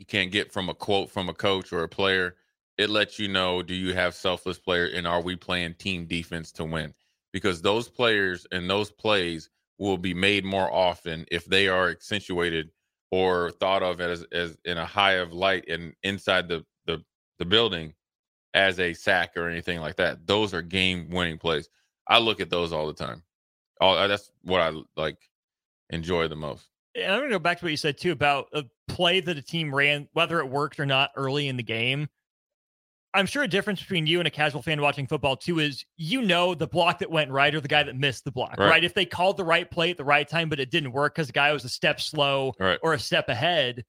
You 0.02 0.06
can't 0.06 0.32
get 0.32 0.50
from 0.50 0.68
a 0.68 0.74
quote 0.74 1.12
from 1.12 1.28
a 1.28 1.32
coach 1.32 1.72
or 1.72 1.84
a 1.84 1.88
player. 1.88 2.34
It 2.76 2.90
lets 2.90 3.20
you 3.20 3.28
know 3.28 3.62
do 3.62 3.72
you 3.72 3.94
have 3.94 4.16
selfless 4.16 4.58
players 4.58 4.94
and 4.94 5.06
are 5.06 5.22
we 5.22 5.36
playing 5.36 5.74
team 5.74 6.06
defense 6.06 6.50
to 6.54 6.64
win? 6.64 6.92
Because 7.32 7.62
those 7.62 7.88
players 7.88 8.44
and 8.50 8.68
those 8.68 8.90
plays 8.90 9.48
will 9.78 9.96
be 9.96 10.12
made 10.12 10.44
more 10.44 10.68
often 10.68 11.24
if 11.30 11.44
they 11.44 11.68
are 11.68 11.88
accentuated 11.88 12.72
or 13.12 13.52
thought 13.52 13.84
of 13.84 14.00
as 14.00 14.24
as 14.32 14.58
in 14.64 14.76
a 14.76 14.84
high 14.84 15.12
of 15.12 15.32
light 15.32 15.68
and 15.68 15.94
inside 16.02 16.48
the 16.48 16.64
the 16.86 17.00
the 17.38 17.44
building 17.44 17.94
as 18.54 18.80
a 18.80 18.94
sack 18.94 19.36
or 19.36 19.48
anything 19.48 19.78
like 19.78 19.94
that. 19.94 20.26
Those 20.26 20.52
are 20.52 20.62
game 20.62 21.10
winning 21.10 21.38
plays. 21.38 21.68
I 22.08 22.18
look 22.18 22.40
at 22.40 22.50
those 22.50 22.72
all 22.72 22.88
the 22.88 22.92
time. 22.92 23.22
All 23.80 24.08
that's 24.08 24.32
what 24.42 24.62
I 24.62 24.72
like 24.96 25.18
enjoy 25.90 26.26
the 26.26 26.34
most. 26.34 26.66
And 26.96 27.12
I'm 27.12 27.22
to 27.22 27.28
go 27.28 27.38
back 27.38 27.60
to 27.60 27.64
what 27.64 27.70
you 27.70 27.76
said 27.76 27.98
too 27.98 28.10
about 28.10 28.48
a 28.52 28.64
play 28.92 29.20
that 29.20 29.38
a 29.38 29.42
team 29.42 29.74
ran, 29.74 30.08
whether 30.12 30.38
it 30.40 30.48
worked 30.48 30.78
or 30.78 30.86
not 30.86 31.10
early 31.16 31.48
in 31.48 31.56
the 31.56 31.62
game. 31.62 32.08
I'm 33.14 33.26
sure 33.26 33.42
a 33.42 33.48
difference 33.48 33.80
between 33.80 34.06
you 34.06 34.20
and 34.20 34.26
a 34.26 34.30
casual 34.30 34.62
fan 34.62 34.80
watching 34.80 35.06
football 35.06 35.36
too 35.36 35.58
is 35.58 35.84
you 35.96 36.22
know 36.22 36.54
the 36.54 36.66
block 36.66 36.98
that 37.00 37.10
went 37.10 37.30
right 37.30 37.54
or 37.54 37.60
the 37.60 37.68
guy 37.68 37.82
that 37.82 37.96
missed 37.96 38.24
the 38.24 38.30
block, 38.30 38.56
right? 38.58 38.70
right? 38.70 38.84
If 38.84 38.94
they 38.94 39.04
called 39.04 39.36
the 39.36 39.44
right 39.44 39.70
play 39.70 39.90
at 39.90 39.98
the 39.98 40.04
right 40.04 40.26
time, 40.26 40.48
but 40.48 40.60
it 40.60 40.70
didn't 40.70 40.92
work 40.92 41.14
because 41.14 41.26
the 41.26 41.34
guy 41.34 41.52
was 41.52 41.64
a 41.64 41.68
step 41.68 42.00
slow 42.00 42.54
right. 42.58 42.78
or 42.82 42.94
a 42.94 42.98
step 42.98 43.28
ahead, 43.28 43.84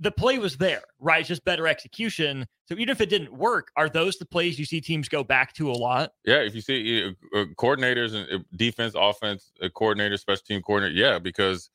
the 0.00 0.10
play 0.10 0.38
was 0.38 0.56
there, 0.56 0.82
right? 0.98 1.20
It's 1.20 1.28
just 1.28 1.44
better 1.44 1.68
execution. 1.68 2.46
So 2.66 2.74
even 2.74 2.88
if 2.88 3.00
it 3.00 3.10
didn't 3.10 3.32
work, 3.32 3.70
are 3.76 3.88
those 3.88 4.18
the 4.18 4.26
plays 4.26 4.58
you 4.58 4.64
see 4.64 4.80
teams 4.80 5.08
go 5.08 5.22
back 5.22 5.52
to 5.54 5.70
a 5.70 5.72
lot? 5.72 6.10
Yeah, 6.24 6.40
if 6.40 6.54
you 6.56 6.60
see 6.60 7.04
uh, 7.04 7.38
uh 7.38 7.44
coordinators 7.56 8.14
and 8.14 8.40
uh, 8.40 8.44
defense, 8.56 8.94
offense 8.96 9.52
uh, 9.62 9.68
coordinator, 9.68 10.16
special 10.16 10.42
team 10.46 10.62
coordinator, 10.62 10.98
yeah, 10.98 11.18
because 11.20 11.70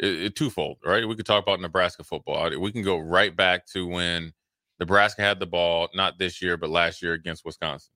it, 0.00 0.22
it, 0.22 0.36
twofold, 0.36 0.78
right? 0.84 1.06
We 1.06 1.14
could 1.14 1.26
talk 1.26 1.42
about 1.42 1.60
Nebraska 1.60 2.02
football. 2.02 2.50
We 2.58 2.72
can 2.72 2.82
go 2.82 2.98
right 2.98 3.34
back 3.34 3.66
to 3.68 3.86
when 3.86 4.32
Nebraska 4.78 5.22
had 5.22 5.38
the 5.38 5.46
ball, 5.46 5.88
not 5.94 6.18
this 6.18 6.40
year, 6.40 6.56
but 6.56 6.70
last 6.70 7.02
year 7.02 7.12
against 7.12 7.44
Wisconsin. 7.44 7.92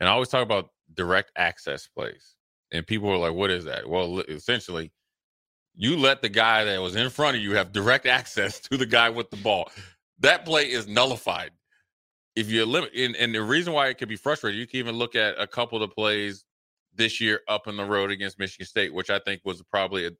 And 0.00 0.08
I 0.08 0.12
always 0.12 0.28
talk 0.28 0.42
about 0.42 0.70
direct 0.94 1.30
access 1.36 1.86
plays. 1.86 2.34
And 2.72 2.86
people 2.86 3.10
are 3.10 3.18
like, 3.18 3.34
what 3.34 3.50
is 3.50 3.64
that? 3.64 3.88
Well, 3.88 4.20
essentially, 4.20 4.92
you 5.74 5.96
let 5.96 6.22
the 6.22 6.28
guy 6.28 6.64
that 6.64 6.80
was 6.80 6.96
in 6.96 7.10
front 7.10 7.36
of 7.36 7.42
you 7.42 7.52
have 7.52 7.72
direct 7.72 8.06
access 8.06 8.58
to 8.60 8.76
the 8.76 8.86
guy 8.86 9.10
with 9.10 9.30
the 9.30 9.36
ball. 9.36 9.70
That 10.18 10.44
play 10.44 10.70
is 10.70 10.88
nullified. 10.88 11.50
If 12.34 12.50
you 12.50 12.66
limit, 12.66 12.92
and, 12.94 13.16
and 13.16 13.34
the 13.34 13.42
reason 13.42 13.72
why 13.72 13.88
it 13.88 13.98
could 13.98 14.08
be 14.08 14.16
frustrating, 14.16 14.60
you 14.60 14.66
can 14.66 14.78
even 14.78 14.96
look 14.96 15.14
at 15.14 15.38
a 15.38 15.46
couple 15.46 15.82
of 15.82 15.88
the 15.88 15.94
plays 15.94 16.44
this 16.94 17.20
year 17.20 17.40
up 17.48 17.66
in 17.66 17.76
the 17.76 17.84
road 17.84 18.10
against 18.10 18.38
Michigan 18.38 18.66
State, 18.66 18.92
which 18.92 19.10
I 19.10 19.18
think 19.18 19.42
was 19.44 19.62
probably 19.70 20.06
a, 20.06 20.10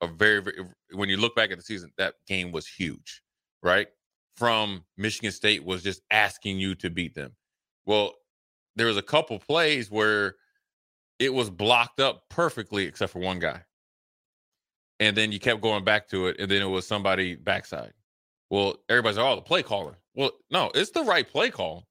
a 0.00 0.06
very, 0.06 0.42
very, 0.42 0.56
when 0.92 1.08
you 1.08 1.16
look 1.16 1.34
back 1.34 1.50
at 1.50 1.58
the 1.58 1.64
season, 1.64 1.90
that 1.98 2.14
game 2.26 2.52
was 2.52 2.66
huge, 2.66 3.22
right? 3.62 3.88
from 4.36 4.84
Michigan 4.96 5.32
State 5.32 5.64
was 5.64 5.82
just 5.82 6.02
asking 6.10 6.58
you 6.58 6.74
to 6.76 6.90
beat 6.90 7.14
them. 7.14 7.32
Well, 7.86 8.12
there 8.76 8.86
was 8.86 8.96
a 8.96 9.02
couple 9.02 9.38
plays 9.38 9.90
where 9.90 10.36
it 11.18 11.32
was 11.32 11.48
blocked 11.48 12.00
up 12.00 12.24
perfectly 12.28 12.84
except 12.84 13.12
for 13.12 13.20
one 13.20 13.38
guy. 13.38 13.62
And 15.00 15.16
then 15.16 15.32
you 15.32 15.40
kept 15.40 15.60
going 15.60 15.84
back 15.84 16.08
to 16.08 16.28
it, 16.28 16.36
and 16.38 16.50
then 16.50 16.62
it 16.62 16.66
was 16.66 16.86
somebody 16.86 17.34
backside. 17.34 17.92
Well, 18.50 18.76
everybody's 18.88 19.18
like, 19.18 19.26
oh, 19.26 19.36
the 19.36 19.42
play 19.42 19.62
caller. 19.62 19.98
Well, 20.14 20.32
no, 20.50 20.70
it's 20.74 20.90
the 20.90 21.02
right 21.02 21.28
play 21.28 21.50
call. 21.50 21.86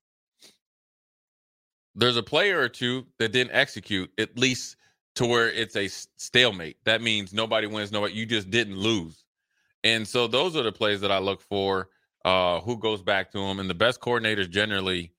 There's 1.94 2.18
a 2.18 2.24
player 2.24 2.60
or 2.60 2.70
two 2.70 3.06
that 3.20 3.32
didn't 3.32 3.54
execute, 3.54 4.10
at 4.20 4.38
least 4.38 4.76
to 5.16 5.26
where 5.26 5.50
it's 5.50 5.76
a 5.76 5.88
stalemate. 6.18 6.78
That 6.84 7.02
means 7.02 7.34
nobody 7.34 7.68
wins, 7.68 7.92
nobody, 7.92 8.14
you 8.14 8.26
just 8.26 8.50
didn't 8.50 8.78
lose. 8.78 9.24
And 9.84 10.08
so 10.08 10.28
those 10.28 10.56
are 10.56 10.64
the 10.64 10.72
plays 10.72 11.02
that 11.02 11.12
I 11.12 11.20
look 11.20 11.42
for 11.42 11.90
uh, 12.26 12.60
who 12.62 12.78
goes 12.78 13.02
back 13.02 13.32
to 13.32 13.38
them, 13.38 13.60
and 13.60 13.70
the 13.70 13.76
best 13.76 14.02
coordinators 14.02 14.50
generally 14.50 15.12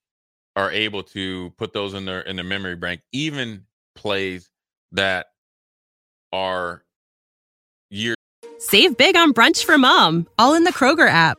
are 0.57 0.73
able 0.73 1.03
to 1.03 1.51
put 1.57 1.73
those 1.73 1.95
in 1.95 2.05
their 2.05 2.21
in 2.23 2.37
their 2.37 2.45
memory 2.45 2.75
bank, 2.75 3.03
even 3.13 3.65
plays 3.95 4.51
that 4.93 5.27
are 6.33 6.83
years. 7.91 8.17
Save 8.59 8.97
big 8.97 9.17
on 9.17 9.33
brunch 9.33 9.65
for 9.65 9.79
mom, 9.79 10.27
all 10.39 10.55
in 10.55 10.65
the 10.65 10.73
Kroger 10.73 11.09
app. 11.09 11.39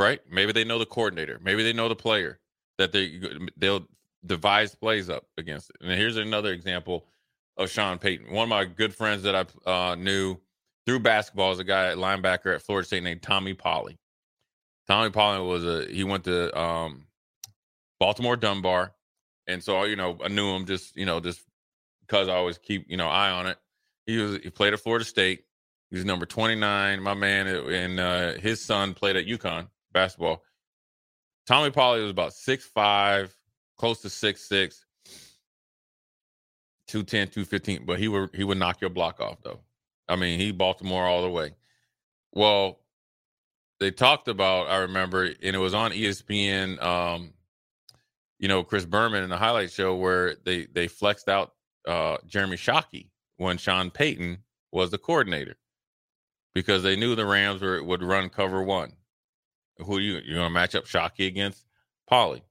right? 0.00 0.20
Maybe 0.30 0.52
they 0.52 0.64
know 0.64 0.78
the 0.78 0.86
coordinator. 0.86 1.38
Maybe 1.42 1.62
they 1.62 1.72
know 1.72 1.88
the 1.88 1.94
player 1.94 2.40
that 2.78 2.90
they 2.90 3.20
they'll 3.56 3.86
devise 4.24 4.74
plays 4.74 5.10
up 5.10 5.26
against 5.36 5.70
it. 5.70 5.76
And 5.80 5.92
here's 5.92 6.16
another 6.16 6.52
example 6.52 7.06
of 7.56 7.70
Sean 7.70 7.98
Payton. 7.98 8.32
One 8.32 8.44
of 8.44 8.48
my 8.48 8.64
good 8.64 8.94
friends 8.94 9.22
that 9.24 9.36
I 9.66 9.70
uh, 9.70 9.94
knew 9.94 10.38
through 10.86 11.00
basketball 11.00 11.52
is 11.52 11.58
a 11.58 11.64
guy 11.64 11.88
at 11.88 11.98
linebacker 11.98 12.54
at 12.54 12.62
Florida 12.62 12.86
State 12.86 13.02
named 13.02 13.22
Tommy 13.22 13.54
Polley. 13.54 13.98
Tommy 14.88 15.10
Polley 15.10 15.46
was 15.46 15.64
a 15.64 15.86
he 15.92 16.02
went 16.02 16.24
to 16.24 16.58
um, 16.58 17.06
Baltimore 18.00 18.36
Dunbar, 18.36 18.92
and 19.46 19.62
so 19.62 19.84
you 19.84 19.96
know 19.96 20.18
I 20.24 20.28
knew 20.28 20.50
him 20.54 20.64
just 20.64 20.96
you 20.96 21.04
know 21.04 21.20
just 21.20 21.42
because 22.06 22.28
I 22.28 22.34
always 22.34 22.58
keep 22.58 22.86
you 22.90 22.96
know 22.96 23.08
eye 23.08 23.30
on 23.30 23.46
it. 23.46 23.58
He 24.06 24.16
was 24.16 24.38
he 24.42 24.50
played 24.50 24.72
at 24.72 24.80
Florida 24.80 25.04
State. 25.04 25.44
He 25.90 25.96
was 25.96 26.06
number 26.06 26.24
twenty 26.24 26.54
nine. 26.54 27.02
My 27.02 27.14
man 27.14 27.46
and 27.46 28.00
uh, 28.00 28.32
his 28.32 28.64
son 28.64 28.94
played 28.94 29.16
at 29.16 29.26
UConn 29.26 29.68
basketball. 29.92 30.42
Tommy 31.46 31.70
Polley 31.70 32.02
was 32.02 32.10
about 32.10 32.32
six 32.32 32.64
five, 32.64 33.34
close 33.76 34.00
to 34.02 34.10
six 34.10 34.48
six 34.48 34.84
210, 36.90 37.28
215, 37.28 37.86
but 37.86 38.00
he 38.00 38.08
would 38.08 38.30
he 38.34 38.42
would 38.42 38.58
knock 38.58 38.80
your 38.80 38.90
block 38.90 39.20
off 39.20 39.40
though. 39.42 39.60
I 40.08 40.16
mean, 40.16 40.40
he 40.40 40.50
Baltimore 40.50 41.06
all 41.06 41.22
the 41.22 41.30
way. 41.30 41.52
Well, 42.32 42.80
they 43.78 43.92
talked 43.92 44.26
about, 44.26 44.68
I 44.68 44.78
remember, 44.78 45.24
and 45.24 45.56
it 45.56 45.58
was 45.58 45.72
on 45.72 45.92
ESPN, 45.92 46.82
um, 46.82 47.32
you 48.40 48.48
know, 48.48 48.64
Chris 48.64 48.84
Berman 48.84 49.22
in 49.22 49.30
the 49.30 49.36
highlight 49.36 49.70
show 49.70 49.94
where 49.94 50.34
they 50.44 50.66
they 50.66 50.88
flexed 50.88 51.28
out 51.28 51.52
uh, 51.86 52.16
Jeremy 52.26 52.56
Shockey 52.56 53.08
when 53.36 53.56
Sean 53.56 53.90
Payton 53.90 54.38
was 54.72 54.90
the 54.90 54.98
coordinator 54.98 55.56
because 56.54 56.82
they 56.82 56.96
knew 56.96 57.14
the 57.14 57.24
Rams 57.24 57.62
were, 57.62 57.82
would 57.82 58.02
run 58.02 58.28
cover 58.28 58.62
one. 58.62 58.92
Who 59.84 59.98
you 59.98 60.20
you're 60.24 60.38
gonna 60.38 60.50
match 60.50 60.74
up 60.74 60.84
Shockey 60.84 61.26
against 61.26 61.66
Polley. 62.08 62.42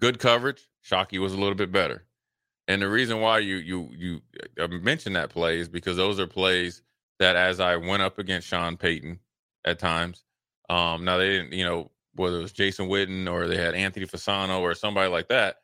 Good 0.00 0.18
coverage. 0.18 0.68
Shockey 0.84 1.18
was 1.18 1.32
a 1.32 1.38
little 1.38 1.54
bit 1.54 1.72
better. 1.72 2.04
And 2.68 2.80
the 2.80 2.88
reason 2.88 3.20
why 3.20 3.38
you 3.40 3.56
you 3.56 3.90
you 3.96 4.20
uh, 4.58 4.68
mentioned 4.68 5.16
that 5.16 5.30
play 5.30 5.58
is 5.58 5.68
because 5.68 5.96
those 5.96 6.20
are 6.20 6.26
plays 6.26 6.82
that 7.18 7.36
as 7.36 7.60
I 7.60 7.76
went 7.76 8.02
up 8.02 8.18
against 8.18 8.48
Sean 8.48 8.76
Payton 8.76 9.18
at 9.64 9.78
times. 9.78 10.24
Um, 10.68 11.04
now 11.04 11.18
they 11.18 11.28
didn't, 11.28 11.52
you 11.52 11.64
know, 11.64 11.90
whether 12.14 12.38
it 12.38 12.42
was 12.42 12.52
Jason 12.52 12.88
Witten 12.88 13.30
or 13.30 13.46
they 13.46 13.56
had 13.56 13.74
Anthony 13.74 14.06
Fasano 14.06 14.60
or 14.60 14.74
somebody 14.74 15.10
like 15.10 15.28
that. 15.28 15.56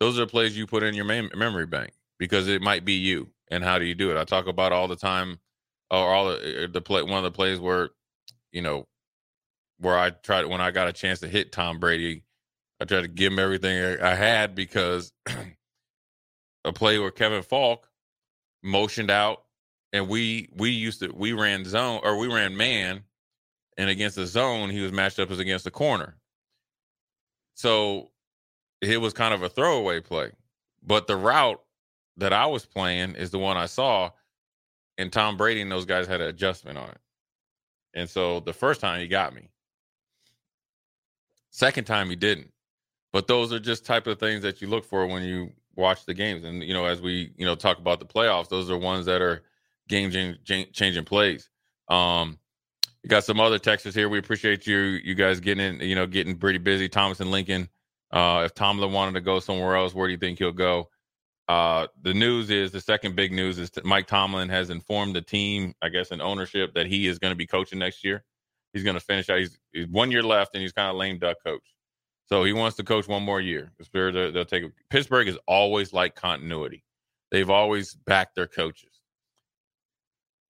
Those 0.00 0.18
are 0.18 0.26
plays 0.26 0.56
you 0.56 0.66
put 0.66 0.82
in 0.82 0.94
your 0.94 1.04
mem- 1.04 1.30
memory 1.34 1.66
bank 1.66 1.92
because 2.18 2.48
it 2.48 2.62
might 2.62 2.84
be 2.84 2.94
you. 2.94 3.28
And 3.50 3.64
how 3.64 3.78
do 3.78 3.84
you 3.84 3.94
do 3.94 4.10
it? 4.10 4.18
I 4.18 4.24
talk 4.24 4.46
about 4.46 4.72
all 4.72 4.88
the 4.88 4.96
time, 4.96 5.38
or 5.90 5.98
all 5.98 6.28
the, 6.28 6.64
uh, 6.64 6.66
the 6.70 6.80
play. 6.80 7.02
One 7.02 7.18
of 7.18 7.24
the 7.24 7.30
plays 7.30 7.58
where, 7.58 7.90
you 8.52 8.62
know, 8.62 8.86
where 9.80 9.98
I 9.98 10.10
tried 10.10 10.46
when 10.46 10.60
I 10.60 10.70
got 10.70 10.88
a 10.88 10.92
chance 10.92 11.20
to 11.20 11.28
hit 11.28 11.52
Tom 11.52 11.78
Brady, 11.78 12.24
I 12.80 12.84
tried 12.84 13.02
to 13.02 13.08
give 13.08 13.32
him 13.32 13.38
everything 13.38 14.00
I 14.00 14.14
had 14.14 14.54
because 14.54 15.12
a 16.64 16.72
play 16.72 16.98
where 16.98 17.10
Kevin 17.10 17.42
Faulk 17.42 17.88
motioned 18.62 19.10
out, 19.10 19.44
and 19.92 20.08
we 20.08 20.48
we 20.54 20.70
used 20.70 21.00
to 21.00 21.12
we 21.14 21.32
ran 21.32 21.64
zone 21.64 22.00
or 22.02 22.18
we 22.18 22.32
ran 22.32 22.56
man, 22.56 23.02
and 23.76 23.90
against 23.90 24.16
the 24.16 24.26
zone 24.26 24.70
he 24.70 24.80
was 24.80 24.92
matched 24.92 25.18
up 25.18 25.30
as 25.30 25.38
against 25.38 25.64
the 25.64 25.70
corner. 25.70 26.16
So 27.54 28.10
it 28.80 29.00
was 29.00 29.12
kind 29.12 29.34
of 29.34 29.42
a 29.42 29.48
throwaway 29.48 30.00
play, 30.00 30.32
but 30.82 31.06
the 31.06 31.16
route 31.16 31.60
that 32.16 32.32
I 32.32 32.46
was 32.46 32.64
playing 32.64 33.14
is 33.16 33.30
the 33.30 33.38
one 33.38 33.56
I 33.56 33.66
saw, 33.66 34.10
and 34.98 35.12
Tom 35.12 35.36
Brady 35.36 35.60
and 35.60 35.70
those 35.70 35.84
guys 35.84 36.06
had 36.06 36.20
an 36.20 36.28
adjustment 36.28 36.78
on 36.78 36.90
it, 36.90 37.00
and 37.94 38.08
so 38.10 38.40
the 38.40 38.52
first 38.52 38.80
time 38.80 39.00
he 39.00 39.08
got 39.08 39.34
me. 39.34 39.48
Second 41.50 41.84
time 41.84 42.10
he 42.10 42.16
didn't. 42.16 42.50
But 43.12 43.26
those 43.26 43.52
are 43.52 43.58
just 43.58 43.86
type 43.86 44.06
of 44.06 44.20
things 44.20 44.42
that 44.42 44.60
you 44.60 44.68
look 44.68 44.84
for 44.84 45.06
when 45.06 45.22
you 45.22 45.52
watch 45.76 46.04
the 46.04 46.14
games. 46.14 46.44
And 46.44 46.62
you 46.62 46.74
know, 46.74 46.84
as 46.84 47.00
we 47.00 47.32
you 47.36 47.46
know 47.46 47.54
talk 47.54 47.78
about 47.78 48.00
the 48.00 48.06
playoffs, 48.06 48.48
those 48.48 48.70
are 48.70 48.76
ones 48.76 49.06
that 49.06 49.22
are 49.22 49.42
game 49.88 50.10
changing 50.44 51.04
plays. 51.04 51.48
Um, 51.88 52.38
you 53.02 53.08
got 53.08 53.24
some 53.24 53.40
other 53.40 53.58
texters 53.58 53.94
here. 53.94 54.08
We 54.08 54.18
appreciate 54.18 54.66
you 54.66 54.76
you 54.76 55.14
guys 55.14 55.40
getting 55.40 55.80
in, 55.80 55.88
you 55.88 55.94
know 55.94 56.06
getting 56.06 56.36
pretty 56.36 56.58
busy. 56.58 56.88
Thomas 56.88 57.20
and 57.20 57.30
Lincoln. 57.30 57.68
Uh, 58.10 58.42
if 58.44 58.54
Tomlin 58.54 58.92
wanted 58.92 59.12
to 59.14 59.20
go 59.20 59.38
somewhere 59.38 59.76
else, 59.76 59.94
where 59.94 60.08
do 60.08 60.12
you 60.12 60.18
think 60.18 60.38
he'll 60.38 60.50
go? 60.50 60.88
Uh, 61.46 61.86
the 62.02 62.12
news 62.12 62.50
is 62.50 62.70
the 62.70 62.80
second 62.80 63.16
big 63.16 63.32
news 63.32 63.58
is 63.58 63.70
that 63.70 63.84
Mike 63.84 64.06
Tomlin 64.06 64.48
has 64.48 64.70
informed 64.70 65.16
the 65.16 65.22
team, 65.22 65.74
I 65.80 65.88
guess, 65.88 66.10
in 66.10 66.20
ownership 66.20 66.74
that 66.74 66.86
he 66.86 67.06
is 67.06 67.18
going 67.18 67.32
to 67.32 67.36
be 67.36 67.46
coaching 67.46 67.78
next 67.78 68.04
year. 68.04 68.24
He's 68.72 68.84
going 68.84 68.94
to 68.94 69.00
finish 69.00 69.30
out. 69.30 69.38
He's, 69.38 69.58
he's 69.72 69.86
one 69.88 70.10
year 70.10 70.22
left, 70.22 70.54
and 70.54 70.62
he's 70.62 70.72
kind 70.72 70.90
of 70.90 70.96
lame 70.96 71.18
duck 71.18 71.36
coach. 71.44 71.62
So 72.26 72.44
he 72.44 72.52
wants 72.52 72.76
to 72.76 72.84
coach 72.84 73.08
one 73.08 73.22
more 73.22 73.40
year. 73.40 73.72
They'll, 73.92 74.32
they'll 74.32 74.44
take 74.44 74.64
Pittsburgh 74.90 75.28
is 75.28 75.38
always 75.46 75.92
like 75.92 76.14
continuity. 76.14 76.84
They've 77.30 77.48
always 77.48 77.94
backed 77.94 78.34
their 78.34 78.46
coaches. 78.46 79.00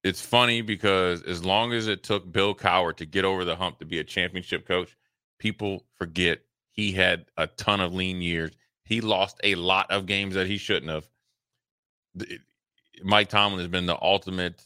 it's 0.04 0.20
funny 0.20 0.60
because 0.60 1.22
as 1.22 1.44
long 1.44 1.72
as 1.72 1.86
it 1.86 2.02
took 2.02 2.30
Bill 2.30 2.54
Cowher 2.54 2.96
to 2.96 3.06
get 3.06 3.24
over 3.24 3.44
the 3.44 3.56
hump 3.56 3.78
to 3.78 3.84
be 3.84 3.98
a 3.98 4.04
championship 4.04 4.66
coach, 4.66 4.96
people 5.38 5.84
forget 5.96 6.40
he 6.70 6.92
had 6.92 7.26
a 7.36 7.46
ton 7.46 7.80
of 7.80 7.94
lean 7.94 8.20
years. 8.22 8.52
He 8.84 9.00
lost 9.00 9.40
a 9.44 9.54
lot 9.54 9.90
of 9.90 10.06
games 10.06 10.34
that 10.34 10.46
he 10.46 10.56
shouldn't 10.56 10.90
have. 10.90 11.08
Mike 13.02 13.28
Tomlin 13.28 13.60
has 13.60 13.68
been 13.68 13.86
the 13.86 14.00
ultimate, 14.00 14.64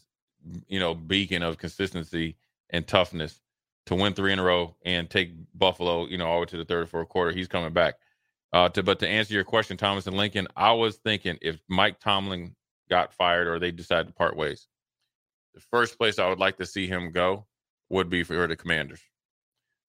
you 0.68 0.80
know, 0.80 0.94
beacon 0.94 1.42
of 1.42 1.58
consistency 1.58 2.36
and 2.72 2.86
toughness 2.86 3.40
to 3.86 3.94
win 3.94 4.14
three 4.14 4.32
in 4.32 4.38
a 4.38 4.42
row 4.42 4.74
and 4.84 5.08
take 5.08 5.32
Buffalo, 5.54 6.06
you 6.06 6.18
know, 6.18 6.26
all 6.26 6.36
the 6.36 6.40
way 6.40 6.46
to 6.46 6.56
the 6.56 6.64
third 6.64 6.84
or 6.84 6.86
fourth 6.86 7.08
quarter. 7.08 7.32
He's 7.32 7.48
coming 7.48 7.72
back. 7.72 7.94
Uh, 8.52 8.68
to 8.70 8.82
but 8.82 8.98
to 8.98 9.08
answer 9.08 9.34
your 9.34 9.44
question, 9.44 9.76
Thomas 9.76 10.06
and 10.06 10.16
Lincoln, 10.16 10.48
I 10.56 10.72
was 10.72 10.96
thinking 10.96 11.38
if 11.40 11.60
Mike 11.68 12.00
Tomlin 12.00 12.54
got 12.90 13.14
fired 13.14 13.48
or 13.48 13.58
they 13.58 13.70
decided 13.70 14.08
to 14.08 14.12
part 14.12 14.36
ways, 14.36 14.66
the 15.54 15.60
first 15.60 15.98
place 15.98 16.18
I 16.18 16.28
would 16.28 16.38
like 16.38 16.58
to 16.58 16.66
see 16.66 16.86
him 16.86 17.12
go 17.12 17.46
would 17.88 18.10
be 18.10 18.22
for 18.22 18.46
the 18.46 18.56
Commanders. 18.56 19.00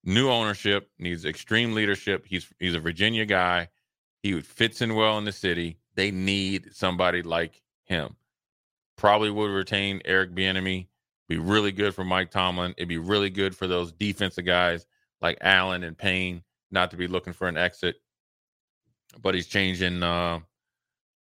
New 0.06 0.30
ownership 0.30 0.90
needs 1.00 1.26
extreme 1.26 1.74
leadership. 1.74 2.26
He's 2.26 2.48
he's 2.60 2.76
a 2.76 2.80
Virginia 2.80 3.26
guy. 3.26 3.70
He 4.22 4.40
fits 4.42 4.82
in 4.82 4.96
well 4.96 5.18
in 5.18 5.26
the 5.26 5.32
city. 5.32 5.78
They 5.96 6.12
need 6.12 6.74
somebody 6.74 7.22
like 7.22 7.62
him. 7.86 8.16
Probably 8.98 9.30
would 9.30 9.52
retain 9.52 10.02
Eric 10.06 10.34
Bieniemy. 10.34 10.88
Be 11.30 11.38
really 11.38 11.72
good 11.72 11.96
for 11.96 12.04
Mike 12.04 12.32
Tomlin. 12.32 12.74
It'd 12.78 12.90
be 12.90 12.98
really 12.98 13.30
good 13.30 13.56
for 13.56 13.68
those 13.68 13.92
defensive 13.94 14.46
guys 14.46 14.86
like 15.22 15.38
Allen 15.42 15.84
and 15.84 15.98
Payne 15.98 16.44
not 16.72 16.92
to 16.92 16.98
be 16.98 17.08
looking 17.08 17.34
for 17.34 17.48
an 17.48 17.58
exit. 17.58 17.96
But 19.22 19.36
he's 19.36 19.48
changing. 19.48 20.04
Uh, 20.04 20.40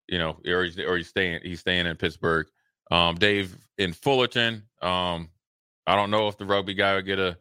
you 0.07 0.17
know, 0.17 0.37
or 0.47 0.63
he's, 0.63 0.79
or 0.79 0.97
he's 0.97 1.07
staying. 1.07 1.41
He's 1.43 1.59
staying 1.59 1.85
in 1.85 1.95
Pittsburgh. 1.95 2.47
Um, 2.91 3.15
Dave 3.15 3.55
in 3.77 3.93
Fullerton. 3.93 4.63
Um, 4.81 5.29
I 5.85 5.95
don't 5.95 6.11
know 6.11 6.27
if 6.27 6.37
the 6.37 6.45
rugby 6.45 6.73
guy 6.73 6.95
would 6.95 7.05
get 7.05 7.19
a, 7.19 7.37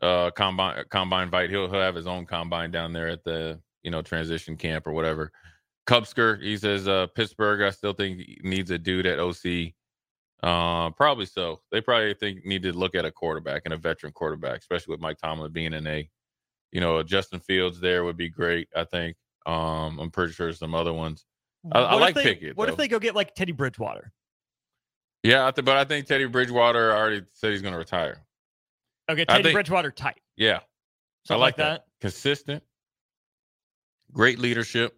a 0.00 0.32
combine 0.34 0.84
combine 0.90 1.24
invite. 1.24 1.50
He'll 1.50 1.70
he'll 1.70 1.80
have 1.80 1.94
his 1.94 2.06
own 2.06 2.26
combine 2.26 2.70
down 2.70 2.92
there 2.92 3.08
at 3.08 3.24
the 3.24 3.60
you 3.82 3.90
know 3.90 4.02
transition 4.02 4.56
camp 4.56 4.86
or 4.86 4.92
whatever. 4.92 5.32
Cubsker, 5.86 6.40
he 6.40 6.56
says 6.56 6.86
uh, 6.88 7.06
Pittsburgh. 7.14 7.62
I 7.62 7.70
still 7.70 7.92
think 7.92 8.22
needs 8.42 8.70
a 8.70 8.78
dude 8.78 9.06
at 9.06 9.18
OC. 9.18 9.72
Uh, 10.42 10.90
probably 10.90 11.26
so. 11.26 11.60
They 11.70 11.80
probably 11.80 12.14
think 12.14 12.44
need 12.44 12.62
to 12.64 12.72
look 12.72 12.94
at 12.94 13.04
a 13.04 13.12
quarterback 13.12 13.62
and 13.64 13.74
a 13.74 13.76
veteran 13.76 14.12
quarterback, 14.12 14.58
especially 14.58 14.92
with 14.92 15.00
Mike 15.00 15.18
Tomlin 15.18 15.52
being 15.52 15.72
in 15.72 15.86
a, 15.86 16.08
you 16.72 16.80
know, 16.80 17.02
Justin 17.02 17.38
Fields 17.40 17.78
there 17.80 18.04
would 18.04 18.16
be 18.16 18.28
great. 18.28 18.68
I 18.74 18.84
think. 18.84 19.16
Um, 19.46 19.98
I'm 19.98 20.10
pretty 20.10 20.32
sure 20.32 20.52
some 20.52 20.74
other 20.74 20.92
ones. 20.92 21.24
I, 21.70 21.80
I 21.80 21.94
like 21.94 22.14
they, 22.14 22.24
Pickett. 22.24 22.56
What 22.56 22.66
though. 22.66 22.72
if 22.72 22.78
they 22.78 22.88
go 22.88 22.98
get 22.98 23.14
like 23.14 23.34
Teddy 23.34 23.52
Bridgewater? 23.52 24.12
Yeah, 25.22 25.50
but 25.52 25.68
I 25.68 25.84
think 25.84 26.06
Teddy 26.06 26.26
Bridgewater 26.26 26.92
already 26.92 27.22
said 27.32 27.52
he's 27.52 27.62
going 27.62 27.72
to 27.72 27.78
retire. 27.78 28.24
Okay, 29.08 29.24
Teddy 29.24 29.44
think- 29.44 29.54
Bridgewater 29.54 29.92
tight. 29.92 30.20
Yeah, 30.36 30.60
Something 31.24 31.40
I 31.40 31.44
like 31.44 31.56
that. 31.56 31.84
Consistent, 32.00 32.64
great 34.12 34.40
leadership, 34.40 34.96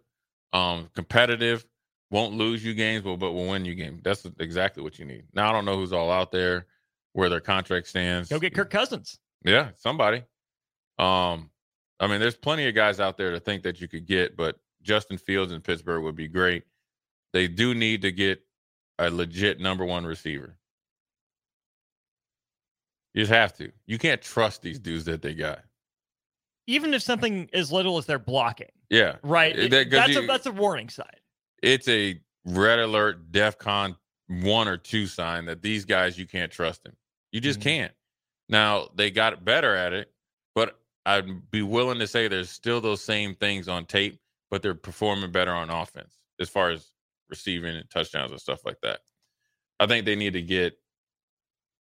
um, 0.53 0.89
competitive, 0.95 1.65
won't 2.11 2.33
lose 2.33 2.63
you 2.63 2.73
games, 2.73 3.03
but 3.03 3.17
but 3.17 3.31
will 3.33 3.47
win 3.47 3.65
you 3.65 3.75
games. 3.75 4.01
That's 4.03 4.25
exactly 4.39 4.83
what 4.83 4.99
you 4.99 5.05
need. 5.05 5.23
Now 5.33 5.49
I 5.49 5.51
don't 5.51 5.65
know 5.65 5.75
who's 5.75 5.93
all 5.93 6.11
out 6.11 6.31
there, 6.31 6.67
where 7.13 7.29
their 7.29 7.39
contract 7.41 7.87
stands. 7.87 8.29
Go 8.29 8.39
get 8.39 8.53
Kirk 8.53 8.69
Cousins. 8.69 9.17
Yeah, 9.43 9.69
somebody. 9.77 10.23
Um, 10.97 11.49
I 11.99 12.07
mean, 12.07 12.19
there's 12.19 12.35
plenty 12.37 12.67
of 12.67 12.75
guys 12.75 12.99
out 12.99 13.17
there 13.17 13.31
to 13.31 13.39
think 13.39 13.63
that 13.63 13.79
you 13.81 13.87
could 13.87 14.05
get, 14.05 14.35
but 14.35 14.57
Justin 14.81 15.17
Fields 15.17 15.51
in 15.51 15.61
Pittsburgh 15.61 16.03
would 16.03 16.15
be 16.15 16.27
great. 16.27 16.63
They 17.33 17.47
do 17.47 17.73
need 17.73 18.01
to 18.03 18.11
get 18.11 18.41
a 18.99 19.09
legit 19.09 19.59
number 19.59 19.83
one 19.85 20.05
receiver. 20.05 20.57
You 23.13 23.21
just 23.21 23.31
have 23.31 23.53
to. 23.57 23.71
You 23.85 23.97
can't 23.97 24.21
trust 24.21 24.61
these 24.61 24.79
dudes 24.79 25.05
that 25.05 25.21
they 25.21 25.33
got. 25.33 25.63
Even 26.67 26.93
if 26.93 27.01
something 27.01 27.49
as 27.53 27.71
little 27.71 27.97
as 27.97 28.05
they're 28.05 28.19
blocking, 28.19 28.71
Yeah, 28.89 29.17
right? 29.23 29.55
That- 29.69 29.89
that's 29.89 30.15
a 30.15 30.25
that's 30.25 30.45
a 30.47 30.51
warning 30.51 30.89
sign. 30.89 31.05
It's 31.61 31.87
a 31.87 32.19
red 32.45 32.79
alert, 32.79 33.31
DEFCON 33.31 33.97
one 34.27 34.67
or 34.67 34.77
two 34.77 35.05
sign 35.07 35.45
that 35.45 35.61
these 35.61 35.85
guys 35.85 36.17
you 36.17 36.25
can't 36.25 36.51
trust 36.51 36.83
them. 36.83 36.95
You 37.31 37.39
just 37.41 37.59
Mhm. 37.59 37.63
can't. 37.63 37.95
Now 38.49 38.89
they 38.95 39.11
got 39.11 39.45
better 39.45 39.75
at 39.75 39.93
it, 39.93 40.13
but 40.53 40.79
I'd 41.05 41.51
be 41.51 41.61
willing 41.61 41.99
to 41.99 42.07
say 42.07 42.27
there's 42.27 42.49
still 42.49 42.81
those 42.81 43.03
same 43.03 43.35
things 43.35 43.67
on 43.67 43.85
tape, 43.85 44.19
but 44.49 44.61
they're 44.61 44.73
performing 44.73 45.31
better 45.31 45.51
on 45.53 45.69
offense 45.69 46.17
as 46.39 46.49
far 46.49 46.71
as 46.71 46.91
receiving 47.29 47.75
and 47.75 47.89
touchdowns 47.89 48.31
and 48.31 48.41
stuff 48.41 48.65
like 48.65 48.81
that. 48.81 49.01
I 49.79 49.87
think 49.87 50.05
they 50.05 50.15
need 50.15 50.33
to 50.33 50.41
get 50.41 50.79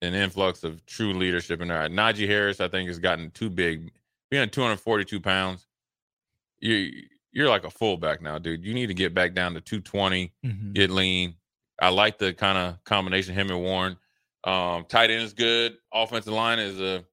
an 0.03 0.15
influx 0.15 0.63
of 0.63 0.85
true 0.87 1.13
leadership 1.13 1.61
in 1.61 1.69
there. 1.69 1.89
Najee 1.89 2.29
Harris, 2.29 2.61
I 2.61 2.69
think, 2.69 2.89
has 2.89 2.99
gotten 3.01 3.31
too 3.33 3.51
big. 3.51 3.93
Being 4.31 4.51
242 4.51 5.21
pounds, 5.21 5.67
you 6.61 7.09
you're 7.33 7.49
like 7.49 7.65
a 7.65 7.71
fullback 7.71 8.23
now, 8.23 8.39
dude. 8.39 8.65
You 8.65 8.75
need 8.75 8.87
to 8.87 8.95
get 8.95 9.15
back 9.15 9.35
down 9.35 9.55
to 9.55 9.61
220 9.61 10.33
get 10.73 10.91
lean. 10.91 11.35
I 11.81 11.91
like 11.91 12.19
the 12.19 12.33
kind 12.33 12.59
of 12.59 12.83
combination 12.85 13.35
him 13.35 13.51
and 13.51 13.61
Warren. 13.61 13.97
Um, 14.45 14.85
tight 14.89 15.11
end 15.11 15.23
is 15.23 15.33
good. 15.33 15.77
Offensive 15.93 16.33
line 16.33 16.59
is 16.59 16.81
a 16.81 17.05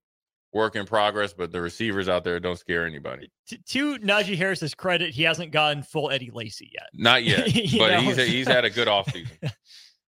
work 0.53 0.75
in 0.75 0.85
progress, 0.85 1.33
but 1.33 1.51
the 1.51 1.61
receivers 1.61 2.07
out 2.07 2.23
there 2.23 2.39
don't 2.39 2.57
scare 2.57 2.85
anybody. 2.85 3.29
T- 3.47 3.59
to 3.67 3.97
Najee 3.99 4.37
Harris's 4.37 4.73
credit, 4.73 5.11
he 5.11 5.23
hasn't 5.23 5.51
gotten 5.51 5.83
full 5.83 6.09
Eddie 6.09 6.31
Lacy 6.31 6.71
yet. 6.73 6.89
Not 6.93 7.23
yet, 7.25 7.45
but 7.77 7.91
know? 7.91 7.99
he's 7.99 8.17
he's 8.17 8.47
had 8.47 8.65
a 8.65 8.69
good 8.69 8.87
offseason. 8.87 9.51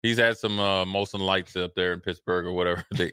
He's 0.03 0.17
had 0.17 0.37
some 0.37 0.59
uh, 0.59 0.83
Molson 0.83 1.21
Lights 1.21 1.55
up 1.55 1.75
there 1.75 1.93
in 1.93 2.01
Pittsburgh 2.01 2.45
or 2.45 2.51
whatever 2.51 2.83
they 2.91 3.09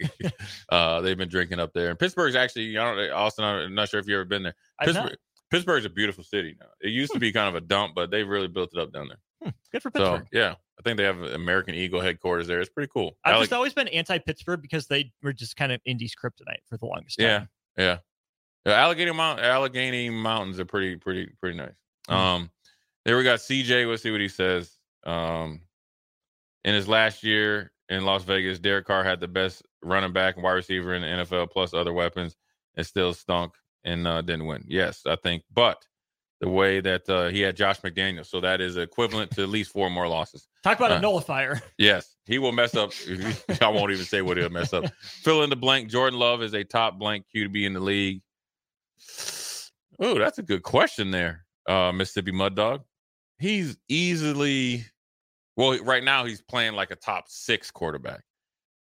uh, 0.71 1.01
they've 1.01 1.17
been 1.17 1.29
drinking 1.29 1.61
up 1.61 1.73
there. 1.73 1.91
And 1.91 1.97
Pittsburgh's 1.97 2.35
actually, 2.35 2.77
I 2.77 2.93
don't, 2.93 3.13
Austin. 3.13 3.45
I'm 3.45 3.77
not 3.77 3.89
sure 3.89 4.01
if 4.01 4.09
you've 4.09 4.17
ever 4.17 4.25
been 4.25 4.43
there. 4.43 4.57
Pittsburgh. 4.83 5.17
Pittsburgh's 5.51 5.85
a 5.85 5.91
beautiful 5.91 6.23
city 6.25 6.57
now. 6.61 6.67
It 6.81 6.91
used 6.91 7.13
to 7.13 7.19
be 7.19 7.33
kind 7.33 7.49
of 7.49 7.55
a 7.57 7.67
dump, 7.67 7.95
but 7.95 8.11
they've 8.11 8.29
really 8.29 8.49
built 8.49 8.71
it 8.73 8.79
up 8.79 8.93
down 8.93 9.09
there. 9.09 9.19
Hmm, 9.43 9.51
good 9.73 9.83
for 9.83 9.91
Pittsburgh. 9.91 10.27
So 10.33 10.39
yeah, 10.39 10.55
I 10.79 10.83
think 10.83 10.97
they 10.97 11.05
have 11.05 11.21
American 11.21 11.75
Eagle 11.75 12.01
headquarters 12.01 12.47
there. 12.47 12.61
It's 12.61 12.71
pretty 12.71 12.91
cool. 12.93 13.17
I've 13.25 13.41
just 13.41 13.53
always 13.53 13.75
been 13.75 13.89
anti-Pittsburgh 13.89 14.63
because 14.63 14.87
they 14.87 15.13
were 15.23 15.33
just 15.33 15.57
kind 15.57 15.73
of 15.73 15.81
Indy's 15.85 16.15
kryptonite 16.15 16.63
for 16.69 16.77
the 16.77 16.87
longest 16.87 17.19
time. 17.19 17.27
Yeah, 17.27 17.45
yeah. 17.77 17.99
The 18.65 18.75
Allegheny 18.75 19.13
Mount 19.13 19.41
Allegheny 19.41 20.11
Mountains 20.11 20.61
are 20.61 20.65
pretty, 20.65 20.97
pretty, 20.97 21.31
pretty 21.41 21.57
nice. 21.57 21.75
Mhm. 22.09 22.15
Um, 22.15 22.51
there 23.05 23.17
we 23.17 23.25
got 23.25 23.41
CJ. 23.41 23.89
Let's 23.89 24.03
see 24.03 24.11
what 24.11 24.21
he 24.21 24.29
says. 24.29 24.79
Um, 25.05 25.63
in 26.65 26.75
his 26.75 26.87
last 26.87 27.25
year 27.25 27.73
in 27.89 28.05
Las 28.05 28.23
Vegas, 28.25 28.59
Derek 28.59 28.87
Carr 28.87 29.03
had 29.03 29.19
the 29.19 29.29
best 29.29 29.63
running 29.83 30.13
back 30.13 30.37
and 30.37 30.45
wide 30.45 30.53
receiver 30.53 30.95
in 30.95 31.03
the 31.03 31.09
NFL, 31.09 31.51
plus 31.51 31.73
other 31.73 31.95
weapons, 31.95 32.37
and 32.77 32.87
still 32.87 33.15
stunk 33.15 33.55
and 33.85 34.07
uh, 34.07 34.21
didn't 34.23 34.47
win. 34.47 34.65
Yes, 34.69 35.03
I 35.07 35.17
think, 35.17 35.43
but 35.53 35.85
the 36.41 36.49
way 36.49 36.81
that 36.81 37.07
uh, 37.09 37.29
he 37.29 37.41
had 37.41 37.55
Josh 37.57 37.81
McDaniels, 37.83 38.27
so 38.27 38.41
that 38.41 38.61
is 38.63 38.77
equivalent 38.79 39.31
to 39.33 39.43
at 39.43 39.49
least 39.51 39.73
four 39.73 39.91
more 39.91 40.09
losses. 40.09 40.49
Talk 40.63 40.79
about 40.79 40.91
Uh, 40.93 40.95
a 40.97 41.01
nullifier. 41.01 41.61
Yes, 41.79 42.17
he 42.25 42.39
will 42.39 42.53
mess 42.53 42.75
up. 42.75 42.93
I 43.61 43.69
won't 43.69 43.93
even 43.93 44.05
say 44.07 44.23
what 44.23 44.37
he'll 44.39 44.49
mess 44.49 44.73
up. 44.73 44.85
Fill 45.03 45.43
in 45.43 45.51
the 45.51 45.57
blank. 45.57 45.91
Jordan 45.91 46.19
Love 46.19 46.43
is 46.43 46.55
a 46.55 46.65
top 46.65 46.99
blank 46.99 47.27
QB 47.35 47.65
in 47.67 47.75
the 47.75 47.81
league. 47.81 48.23
Oh, 49.99 50.19
that's 50.19 50.39
a 50.39 50.43
good 50.43 50.63
question 50.63 51.11
there, 51.11 51.45
uh, 51.69 51.93
Mississippi 51.93 52.33
Mud 52.33 52.55
Dog. 52.57 52.85
He's 53.39 53.77
easily, 53.89 54.85
well, 55.57 55.79
right 55.85 56.03
now 56.05 56.25
he's 56.25 56.41
playing 56.41 56.73
like 56.75 56.91
a 56.91 56.97
top 56.97 57.25
six 57.29 57.71
quarterback. 57.71 58.23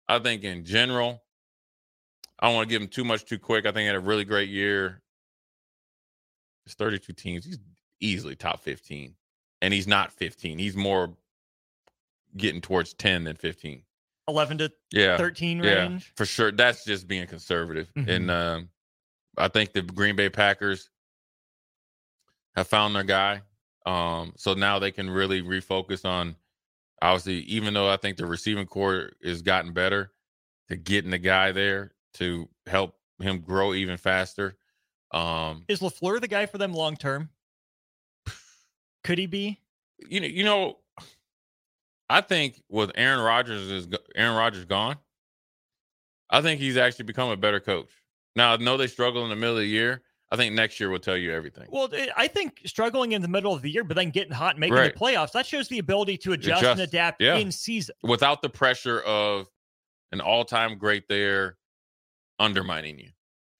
I 0.08 0.18
think 0.20 0.44
in 0.44 0.64
general, 0.64 1.22
I 2.40 2.46
don't 2.46 2.54
want 2.54 2.68
to 2.68 2.72
give 2.72 2.82
him 2.82 2.88
too 2.88 3.04
much 3.04 3.24
too 3.24 3.38
quick. 3.38 3.64
I 3.66 3.70
think 3.70 3.80
he 3.80 3.86
had 3.86 3.96
a 3.96 4.00
really 4.00 4.24
great 4.24 4.48
year. 4.48 5.02
It's 6.66 6.74
32 6.74 7.12
teams. 7.14 7.44
He's 7.44 7.58
easily 8.00 8.36
top 8.36 8.60
15. 8.60 9.14
And 9.62 9.74
he's 9.74 9.86
not 9.88 10.12
15. 10.12 10.58
He's 10.58 10.76
more 10.76 11.16
getting 12.36 12.60
towards 12.60 12.94
10 12.94 13.24
than 13.24 13.36
15. 13.36 13.82
11 14.28 14.58
to 14.58 14.72
Yeah. 14.92 15.16
13 15.16 15.64
Yeah, 15.64 15.70
range. 15.88 16.12
for 16.16 16.26
sure. 16.26 16.52
That's 16.52 16.84
just 16.84 17.08
being 17.08 17.26
conservative. 17.26 17.92
Mhm. 17.94 18.08
And 18.08 18.30
um, 18.30 18.68
I 19.36 19.48
think 19.48 19.72
the 19.72 19.82
Green 19.82 20.14
Bay 20.14 20.28
Packers 20.28 20.90
have 22.54 22.68
found 22.68 22.94
their 22.94 23.02
guy. 23.04 23.42
Um, 23.86 24.34
so 24.36 24.52
now 24.54 24.78
they 24.78 24.92
can 24.92 25.08
really 25.08 25.42
refocus 25.42 26.04
on 26.04 26.36
obviously, 27.00 27.38
even 27.44 27.72
though 27.74 27.88
I 27.88 27.96
think 27.96 28.16
the 28.18 28.26
receiving 28.26 28.66
corps 28.66 29.12
has 29.24 29.40
gotten 29.42 29.72
better, 29.72 30.12
to 30.68 30.76
getting 30.76 31.10
the 31.10 31.18
guy 31.18 31.50
there 31.52 31.92
to 32.18 32.48
help 32.66 32.94
him 33.20 33.40
grow 33.40 33.74
even 33.74 33.96
faster. 33.96 34.56
Um, 35.12 35.64
Is 35.68 35.80
LaFleur 35.80 36.20
the 36.20 36.28
guy 36.28 36.46
for 36.46 36.58
them 36.58 36.72
long 36.72 36.96
term? 36.96 37.30
Could 39.04 39.18
he 39.18 39.26
be? 39.26 39.60
you 40.08 40.20
know, 40.20 40.26
you 40.26 40.44
know, 40.44 40.78
I 42.10 42.20
think 42.20 42.62
with 42.68 42.90
Aaron 42.94 43.20
Rodgers 43.20 43.70
is 43.70 43.88
Aaron 44.14 44.36
Rodgers 44.36 44.64
gone, 44.64 44.96
I 46.30 46.40
think 46.40 46.60
he's 46.60 46.76
actually 46.76 47.06
become 47.06 47.30
a 47.30 47.36
better 47.36 47.60
coach. 47.60 47.90
Now 48.36 48.52
I 48.52 48.56
know 48.56 48.76
they 48.76 48.86
struggle 48.86 49.24
in 49.24 49.30
the 49.30 49.36
middle 49.36 49.56
of 49.56 49.60
the 49.60 49.66
year. 49.66 50.02
I 50.30 50.36
think 50.36 50.54
next 50.54 50.78
year 50.78 50.90
will 50.90 50.98
tell 50.98 51.16
you 51.16 51.32
everything. 51.32 51.68
Well, 51.70 51.88
I 52.14 52.28
think 52.28 52.60
struggling 52.66 53.12
in 53.12 53.22
the 53.22 53.28
middle 53.28 53.54
of 53.54 53.62
the 53.62 53.70
year, 53.70 53.82
but 53.82 53.96
then 53.96 54.10
getting 54.10 54.32
hot 54.32 54.52
and 54.54 54.60
making 54.60 54.74
Right. 54.74 54.92
the 54.92 55.00
playoffs, 55.00 55.32
that 55.32 55.46
shows 55.46 55.68
the 55.68 55.78
ability 55.78 56.18
to 56.18 56.32
adjust, 56.32 56.64
and 56.64 56.80
adapt 56.80 57.22
yeah. 57.22 57.36
in 57.36 57.50
season. 57.50 57.94
Without 58.02 58.42
the 58.42 58.50
pressure 58.50 59.00
of 59.00 59.48
an 60.12 60.20
all-time 60.20 60.76
great 60.76 61.08
there 61.08 61.56
undermining 62.38 62.98
you 62.98 63.10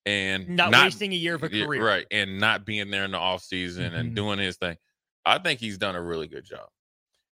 and 0.05 0.47
not, 0.49 0.71
not 0.71 0.85
wasting 0.85 1.11
a 1.11 1.15
year 1.15 1.35
of 1.35 1.43
a 1.43 1.49
career. 1.49 1.83
right 1.85 2.05
and 2.11 2.39
not 2.39 2.65
being 2.65 2.89
there 2.89 3.03
in 3.05 3.11
the 3.11 3.17
off 3.17 3.41
season 3.43 3.93
and 3.93 4.15
doing 4.15 4.39
his 4.39 4.55
thing 4.57 4.77
i 5.25 5.37
think 5.37 5.59
he's 5.59 5.77
done 5.77 5.95
a 5.95 6.01
really 6.01 6.27
good 6.27 6.45
job 6.45 6.67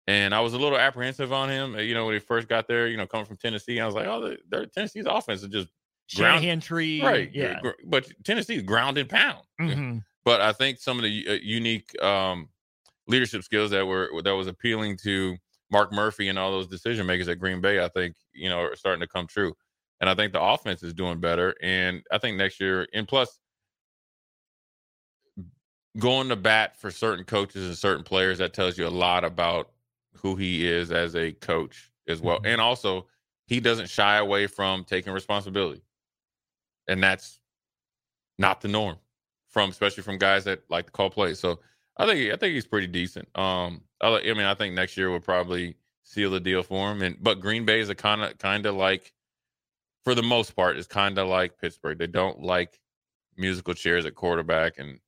and 0.08 0.34
i 0.34 0.40
was 0.40 0.52
a 0.54 0.58
little 0.58 0.76
apprehensive 0.78 1.32
on 1.32 1.48
him 1.48 1.74
uh, 1.76 1.78
you 1.78 1.94
know 1.94 2.04
when 2.04 2.14
he 2.14 2.18
first 2.20 2.48
got 2.48 2.66
there 2.66 2.88
you 2.88 2.96
know 2.96 3.06
coming 3.06 3.24
from 3.24 3.36
tennessee 3.36 3.80
i 3.80 3.86
was 3.86 3.94
like 3.94 4.06
oh 4.06 4.34
the, 4.50 4.66
tennessee's 4.74 5.06
offense 5.06 5.42
is 5.42 5.48
just 5.48 5.68
ground- 6.16 6.62
tree. 6.62 7.00
right 7.02 7.30
Yeah. 7.32 7.60
but 7.84 8.08
tennessee's 8.24 8.62
ground 8.62 8.98
and 8.98 9.08
pound 9.08 9.44
Mhm. 9.60 10.04
but 10.24 10.40
i 10.40 10.52
think 10.52 10.78
some 10.80 10.98
of 10.98 11.04
the 11.04 11.26
uh, 11.28 11.32
unique 11.42 11.90
um 12.02 12.48
leadership 13.06 13.44
skills 13.44 13.70
that 13.70 13.86
were 13.86 14.10
that 14.24 14.32
was 14.34 14.48
appealing 14.48 14.96
to 15.04 15.36
mark 15.70 15.92
murphy 15.92 16.28
and 16.28 16.38
all 16.38 16.50
those 16.50 16.66
decision 16.66 17.06
makers 17.06 17.28
at 17.28 17.38
green 17.38 17.60
bay 17.60 17.82
i 17.84 17.88
think 17.88 18.16
you 18.32 18.48
know 18.48 18.58
are 18.60 18.74
starting 18.76 19.00
to 19.00 19.06
come 19.08 19.26
true 19.28 19.54
and 20.00 20.10
I 20.10 20.14
think 20.14 20.32
the 20.32 20.42
offense 20.42 20.82
is 20.82 20.94
doing 20.94 21.20
better. 21.20 21.54
And 21.62 22.02
I 22.12 22.18
think 22.18 22.36
next 22.36 22.60
year, 22.60 22.86
and 22.92 23.06
plus, 23.08 23.38
going 25.98 26.28
to 26.28 26.36
bat 26.36 26.76
for 26.76 26.90
certain 26.90 27.24
coaches 27.24 27.66
and 27.66 27.76
certain 27.76 28.04
players, 28.04 28.38
that 28.38 28.52
tells 28.52 28.76
you 28.76 28.86
a 28.86 28.88
lot 28.90 29.24
about 29.24 29.70
who 30.14 30.36
he 30.36 30.66
is 30.66 30.90
as 30.92 31.14
a 31.16 31.32
coach 31.32 31.90
as 32.08 32.20
well. 32.20 32.40
Mhm. 32.40 32.46
And 32.46 32.60
also, 32.60 33.08
he 33.46 33.60
doesn't 33.60 33.88
shy 33.88 34.16
away 34.16 34.46
from 34.46 34.84
taking 34.84 35.12
responsibility. 35.12 35.82
And 36.88 37.02
that's 37.02 37.40
not 38.38 38.60
the 38.60 38.68
norm 38.68 38.98
from 39.48 39.70
especially 39.70 40.02
from 40.02 40.18
guys 40.18 40.44
that 40.44 40.62
like 40.70 40.86
to 40.86 40.92
call 40.92 41.10
plays. 41.10 41.38
So 41.40 41.60
I 41.96 42.06
think 42.06 42.32
I 42.32 42.36
think 42.36 42.54
he's 42.54 42.66
pretty 42.66 42.86
decent. 42.88 43.28
Um 43.38 43.82
I, 44.00 44.08
I 44.18 44.34
mean 44.34 44.46
I 44.46 44.54
think 44.54 44.74
next 44.74 44.96
year 44.96 45.10
will 45.10 45.20
probably 45.20 45.76
seal 46.04 46.30
the 46.30 46.40
deal 46.40 46.62
for 46.62 46.92
him. 46.92 47.02
And 47.02 47.16
but 47.22 47.40
Green 47.40 47.64
Bay 47.64 47.80
is 47.80 47.88
a 47.88 47.94
kind 47.94 48.22
of 48.22 48.38
kind 48.38 48.66
of 48.66 48.74
like 48.74 49.12
for 50.06 50.14
the 50.14 50.22
most 50.22 50.54
part, 50.54 50.78
is 50.78 50.86
kind 50.86 51.18
of 51.18 51.26
like 51.26 51.58
Pittsburgh. 51.58 51.98
They 51.98 52.06
don't 52.06 52.40
like 52.40 52.78
musical 53.36 53.74
chairs 53.74 54.06
at 54.06 54.14
quarterback. 54.14 54.78
And 54.78 55.00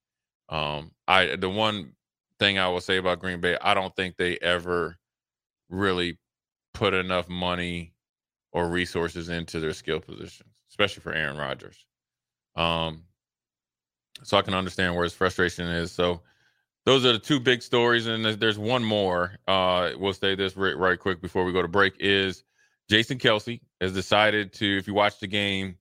um, 0.48 0.90
I 1.06 1.36
the 1.36 1.48
one 1.48 1.92
thing 2.40 2.58
I 2.58 2.66
will 2.66 2.80
say 2.80 2.96
about 2.96 3.20
Green 3.20 3.40
Bay, 3.40 3.56
I 3.62 3.74
don't 3.74 3.94
think 3.94 4.16
they 4.16 4.38
ever 4.38 4.98
really 5.70 6.18
put 6.74 6.94
enough 6.94 7.28
money 7.28 7.94
or 8.50 8.68
resources 8.68 9.28
into 9.28 9.60
their 9.60 9.72
skill 9.72 10.00
positions, 10.00 10.56
especially 10.68 11.02
for 11.02 11.12
Aaron 11.12 11.36
Rodgers. 11.36 11.86
Um, 12.56 13.04
so 14.24 14.36
I 14.36 14.42
can 14.42 14.54
understand 14.54 14.96
where 14.96 15.04
his 15.04 15.14
frustration 15.14 15.68
is. 15.68 15.92
So 15.92 16.22
those 16.86 17.06
are 17.06 17.12
the 17.12 17.20
two 17.20 17.38
big 17.38 17.62
stories, 17.62 18.08
and 18.08 18.24
there's, 18.24 18.58
one 18.58 18.82
more. 18.82 19.36
Uh, 19.46 19.92
we'll 19.96 20.12
say 20.12 20.34
this 20.34 20.56
right, 20.56 20.76
right 20.76 20.98
quick 20.98 21.22
before 21.22 21.44
we 21.44 21.52
go 21.52 21.62
to 21.62 21.68
break. 21.68 21.94
Is 22.00 22.42
Jason 22.88 23.18
Kelce 23.18 23.60
has 23.80 23.92
decided 23.92 24.52
to, 24.54 24.78
if 24.78 24.86
you 24.86 24.94
watch 24.94 25.20
the 25.20 25.26
game, 25.26 25.76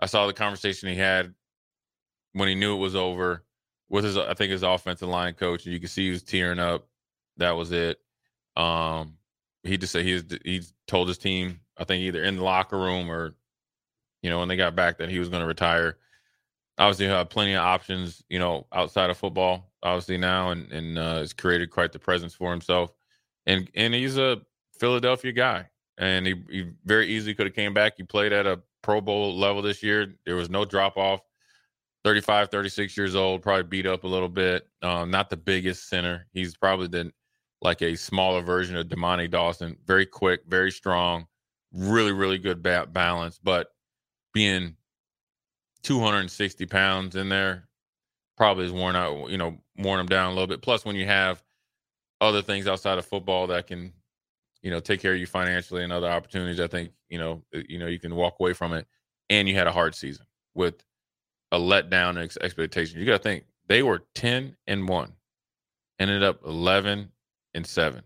I 0.00 0.06
saw 0.06 0.26
the 0.26 0.32
conversation 0.32 0.88
he 0.88 0.96
had 0.96 1.34
when 2.32 2.48
he 2.48 2.54
knew 2.54 2.74
it 2.74 2.80
was 2.80 2.94
over 2.94 3.44
with 3.88 4.04
his, 4.04 4.16
I 4.16 4.34
think 4.34 4.50
his 4.50 4.62
offensive 4.62 5.08
line 5.08 5.34
coach, 5.34 5.64
and 5.64 5.72
you 5.72 5.80
can 5.80 5.88
see 5.88 6.06
he 6.06 6.10
was 6.10 6.22
tearing 6.22 6.58
up. 6.58 6.86
That 7.38 7.52
was 7.52 7.72
it. 7.72 7.98
Um, 8.56 9.14
he 9.62 9.78
just 9.78 9.92
said 9.92 10.04
he's 10.04 10.24
he's 10.44 10.74
told 10.86 11.08
his 11.08 11.18
team, 11.18 11.60
I 11.78 11.84
think 11.84 12.02
either 12.02 12.22
in 12.22 12.36
the 12.36 12.42
locker 12.42 12.78
room 12.78 13.10
or, 13.10 13.34
you 14.22 14.28
know, 14.28 14.38
when 14.38 14.48
they 14.48 14.56
got 14.56 14.76
back 14.76 14.98
that 14.98 15.08
he 15.08 15.18
was 15.18 15.28
going 15.28 15.40
to 15.40 15.46
retire. 15.46 15.96
Obviously, 16.78 17.06
he 17.06 17.10
had 17.12 17.30
plenty 17.30 17.52
of 17.54 17.62
options, 17.62 18.22
you 18.28 18.38
know, 18.38 18.66
outside 18.72 19.10
of 19.10 19.16
football, 19.16 19.72
obviously 19.82 20.18
now, 20.18 20.50
and 20.50 20.70
and 20.72 20.98
uh, 20.98 21.18
has 21.18 21.32
created 21.32 21.70
quite 21.70 21.92
the 21.92 21.98
presence 21.98 22.34
for 22.34 22.50
himself. 22.50 22.92
And 23.46 23.70
and 23.74 23.94
he's 23.94 24.18
a 24.18 24.42
Philadelphia 24.78 25.32
guy 25.32 25.70
and 26.02 26.26
he, 26.26 26.34
he 26.50 26.66
very 26.84 27.06
easily 27.06 27.32
could 27.32 27.46
have 27.46 27.54
came 27.54 27.72
back. 27.72 27.94
He 27.96 28.02
played 28.02 28.32
at 28.32 28.44
a 28.44 28.60
Pro 28.82 29.00
Bowl 29.00 29.38
level 29.38 29.62
this 29.62 29.84
year. 29.84 30.12
There 30.26 30.34
was 30.34 30.50
no 30.50 30.64
drop 30.64 30.96
off. 30.96 31.20
35, 32.02 32.50
36 32.50 32.96
years 32.96 33.14
old, 33.14 33.40
probably 33.40 33.62
beat 33.62 33.86
up 33.86 34.02
a 34.02 34.08
little 34.08 34.28
bit. 34.28 34.66
Um, 34.82 35.12
not 35.12 35.30
the 35.30 35.36
biggest 35.36 35.88
center. 35.88 36.26
He's 36.32 36.56
probably 36.56 36.88
the 36.88 37.12
like 37.60 37.80
a 37.82 37.94
smaller 37.94 38.42
version 38.42 38.76
of 38.76 38.88
Dermontti 38.88 39.30
Dawson. 39.30 39.76
Very 39.86 40.04
quick, 40.04 40.40
very 40.48 40.72
strong, 40.72 41.28
really, 41.72 42.10
really 42.10 42.38
good 42.38 42.60
ba- 42.60 42.88
balance. 42.90 43.38
But 43.40 43.68
being 44.34 44.74
260 45.84 46.66
pounds 46.66 47.14
in 47.14 47.28
there 47.28 47.68
probably 48.36 48.64
is 48.64 48.72
worn 48.72 48.96
out, 48.96 49.30
you 49.30 49.38
know, 49.38 49.56
worn 49.78 50.00
him 50.00 50.06
down 50.06 50.32
a 50.32 50.34
little 50.34 50.48
bit. 50.48 50.62
Plus, 50.62 50.84
when 50.84 50.96
you 50.96 51.06
have 51.06 51.40
other 52.20 52.42
things 52.42 52.66
outside 52.66 52.98
of 52.98 53.06
football 53.06 53.46
that 53.46 53.68
can 53.68 53.92
you 54.62 54.70
know, 54.70 54.80
take 54.80 55.00
care 55.00 55.12
of 55.12 55.18
you 55.18 55.26
financially 55.26 55.82
and 55.82 55.92
other 55.92 56.08
opportunities. 56.08 56.60
I 56.60 56.68
think, 56.68 56.90
you 57.08 57.18
know, 57.18 57.42
uh, 57.54 57.60
you 57.68 57.78
know, 57.78 57.86
you 57.86 57.98
can 57.98 58.14
walk 58.14 58.36
away 58.40 58.52
from 58.52 58.72
it. 58.72 58.86
And 59.30 59.48
you 59.48 59.54
had 59.54 59.66
a 59.66 59.72
hard 59.72 59.94
season 59.94 60.26
with 60.54 60.82
a 61.52 61.58
letdown 61.58 62.22
ex- 62.22 62.38
expectation. 62.40 63.00
You 63.00 63.06
got 63.06 63.18
to 63.18 63.22
think 63.22 63.44
they 63.66 63.82
were 63.82 64.02
10 64.14 64.56
and 64.66 64.88
1, 64.88 65.12
ended 65.98 66.22
up 66.22 66.40
11 66.44 67.10
and 67.54 67.66
7. 67.66 68.02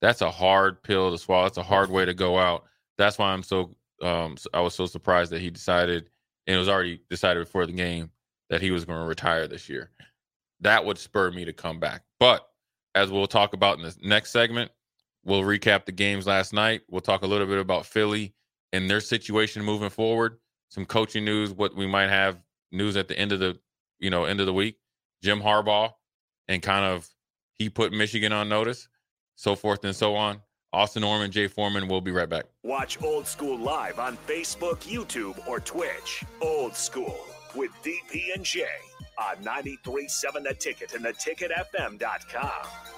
That's 0.00 0.22
a 0.22 0.30
hard 0.30 0.82
pill 0.82 1.10
to 1.10 1.18
swallow. 1.18 1.44
That's 1.44 1.58
a 1.58 1.62
hard 1.62 1.90
way 1.90 2.04
to 2.04 2.14
go 2.14 2.38
out. 2.38 2.64
That's 2.96 3.18
why 3.18 3.32
I'm 3.32 3.42
so, 3.42 3.74
um, 4.02 4.36
I 4.54 4.60
was 4.60 4.74
so 4.74 4.86
surprised 4.86 5.32
that 5.32 5.40
he 5.40 5.50
decided, 5.50 6.08
and 6.46 6.56
it 6.56 6.58
was 6.58 6.68
already 6.68 7.00
decided 7.10 7.44
before 7.44 7.66
the 7.66 7.72
game 7.72 8.10
that 8.48 8.62
he 8.62 8.70
was 8.70 8.84
going 8.84 9.00
to 9.00 9.06
retire 9.06 9.46
this 9.46 9.68
year. 9.68 9.90
That 10.60 10.84
would 10.84 10.98
spur 10.98 11.30
me 11.30 11.44
to 11.44 11.52
come 11.52 11.78
back. 11.78 12.02
But 12.18 12.48
as 12.94 13.10
we'll 13.10 13.26
talk 13.26 13.52
about 13.52 13.78
in 13.78 13.84
the 13.84 13.94
next 14.02 14.30
segment, 14.30 14.70
We'll 15.28 15.42
recap 15.42 15.84
the 15.84 15.92
games 15.92 16.26
last 16.26 16.54
night. 16.54 16.80
We'll 16.88 17.02
talk 17.02 17.20
a 17.20 17.26
little 17.26 17.46
bit 17.46 17.58
about 17.58 17.84
Philly 17.84 18.32
and 18.72 18.88
their 18.88 19.02
situation 19.02 19.62
moving 19.62 19.90
forward. 19.90 20.38
Some 20.70 20.86
coaching 20.86 21.22
news, 21.22 21.52
what 21.52 21.76
we 21.76 21.86
might 21.86 22.08
have 22.08 22.38
news 22.72 22.96
at 22.96 23.08
the 23.08 23.18
end 23.18 23.32
of 23.32 23.40
the, 23.40 23.58
you 23.98 24.08
know, 24.08 24.24
end 24.24 24.40
of 24.40 24.46
the 24.46 24.54
week. 24.54 24.78
Jim 25.22 25.42
Harbaugh 25.42 25.92
and 26.48 26.62
kind 26.62 26.82
of 26.82 27.06
he 27.52 27.68
put 27.68 27.92
Michigan 27.92 28.32
on 28.32 28.48
notice, 28.48 28.88
so 29.34 29.54
forth 29.54 29.84
and 29.84 29.94
so 29.94 30.16
on. 30.16 30.40
Austin 30.72 31.02
Norman, 31.02 31.30
Jay 31.30 31.46
Foreman. 31.46 31.88
We'll 31.88 32.00
be 32.00 32.10
right 32.10 32.28
back. 32.28 32.46
Watch 32.62 33.02
Old 33.02 33.26
School 33.26 33.58
live 33.58 33.98
on 33.98 34.16
Facebook, 34.26 34.78
YouTube, 34.78 35.46
or 35.46 35.60
Twitch. 35.60 36.24
Old 36.40 36.74
School 36.74 37.18
with 37.54 37.70
DP 37.84 38.34
and 38.34 38.44
J 38.44 38.64
on 39.18 39.36
93.7 39.44 40.08
The 40.42 40.54
Ticket 40.54 40.94
and 40.94 41.04
theticketfm.com. 41.04 42.97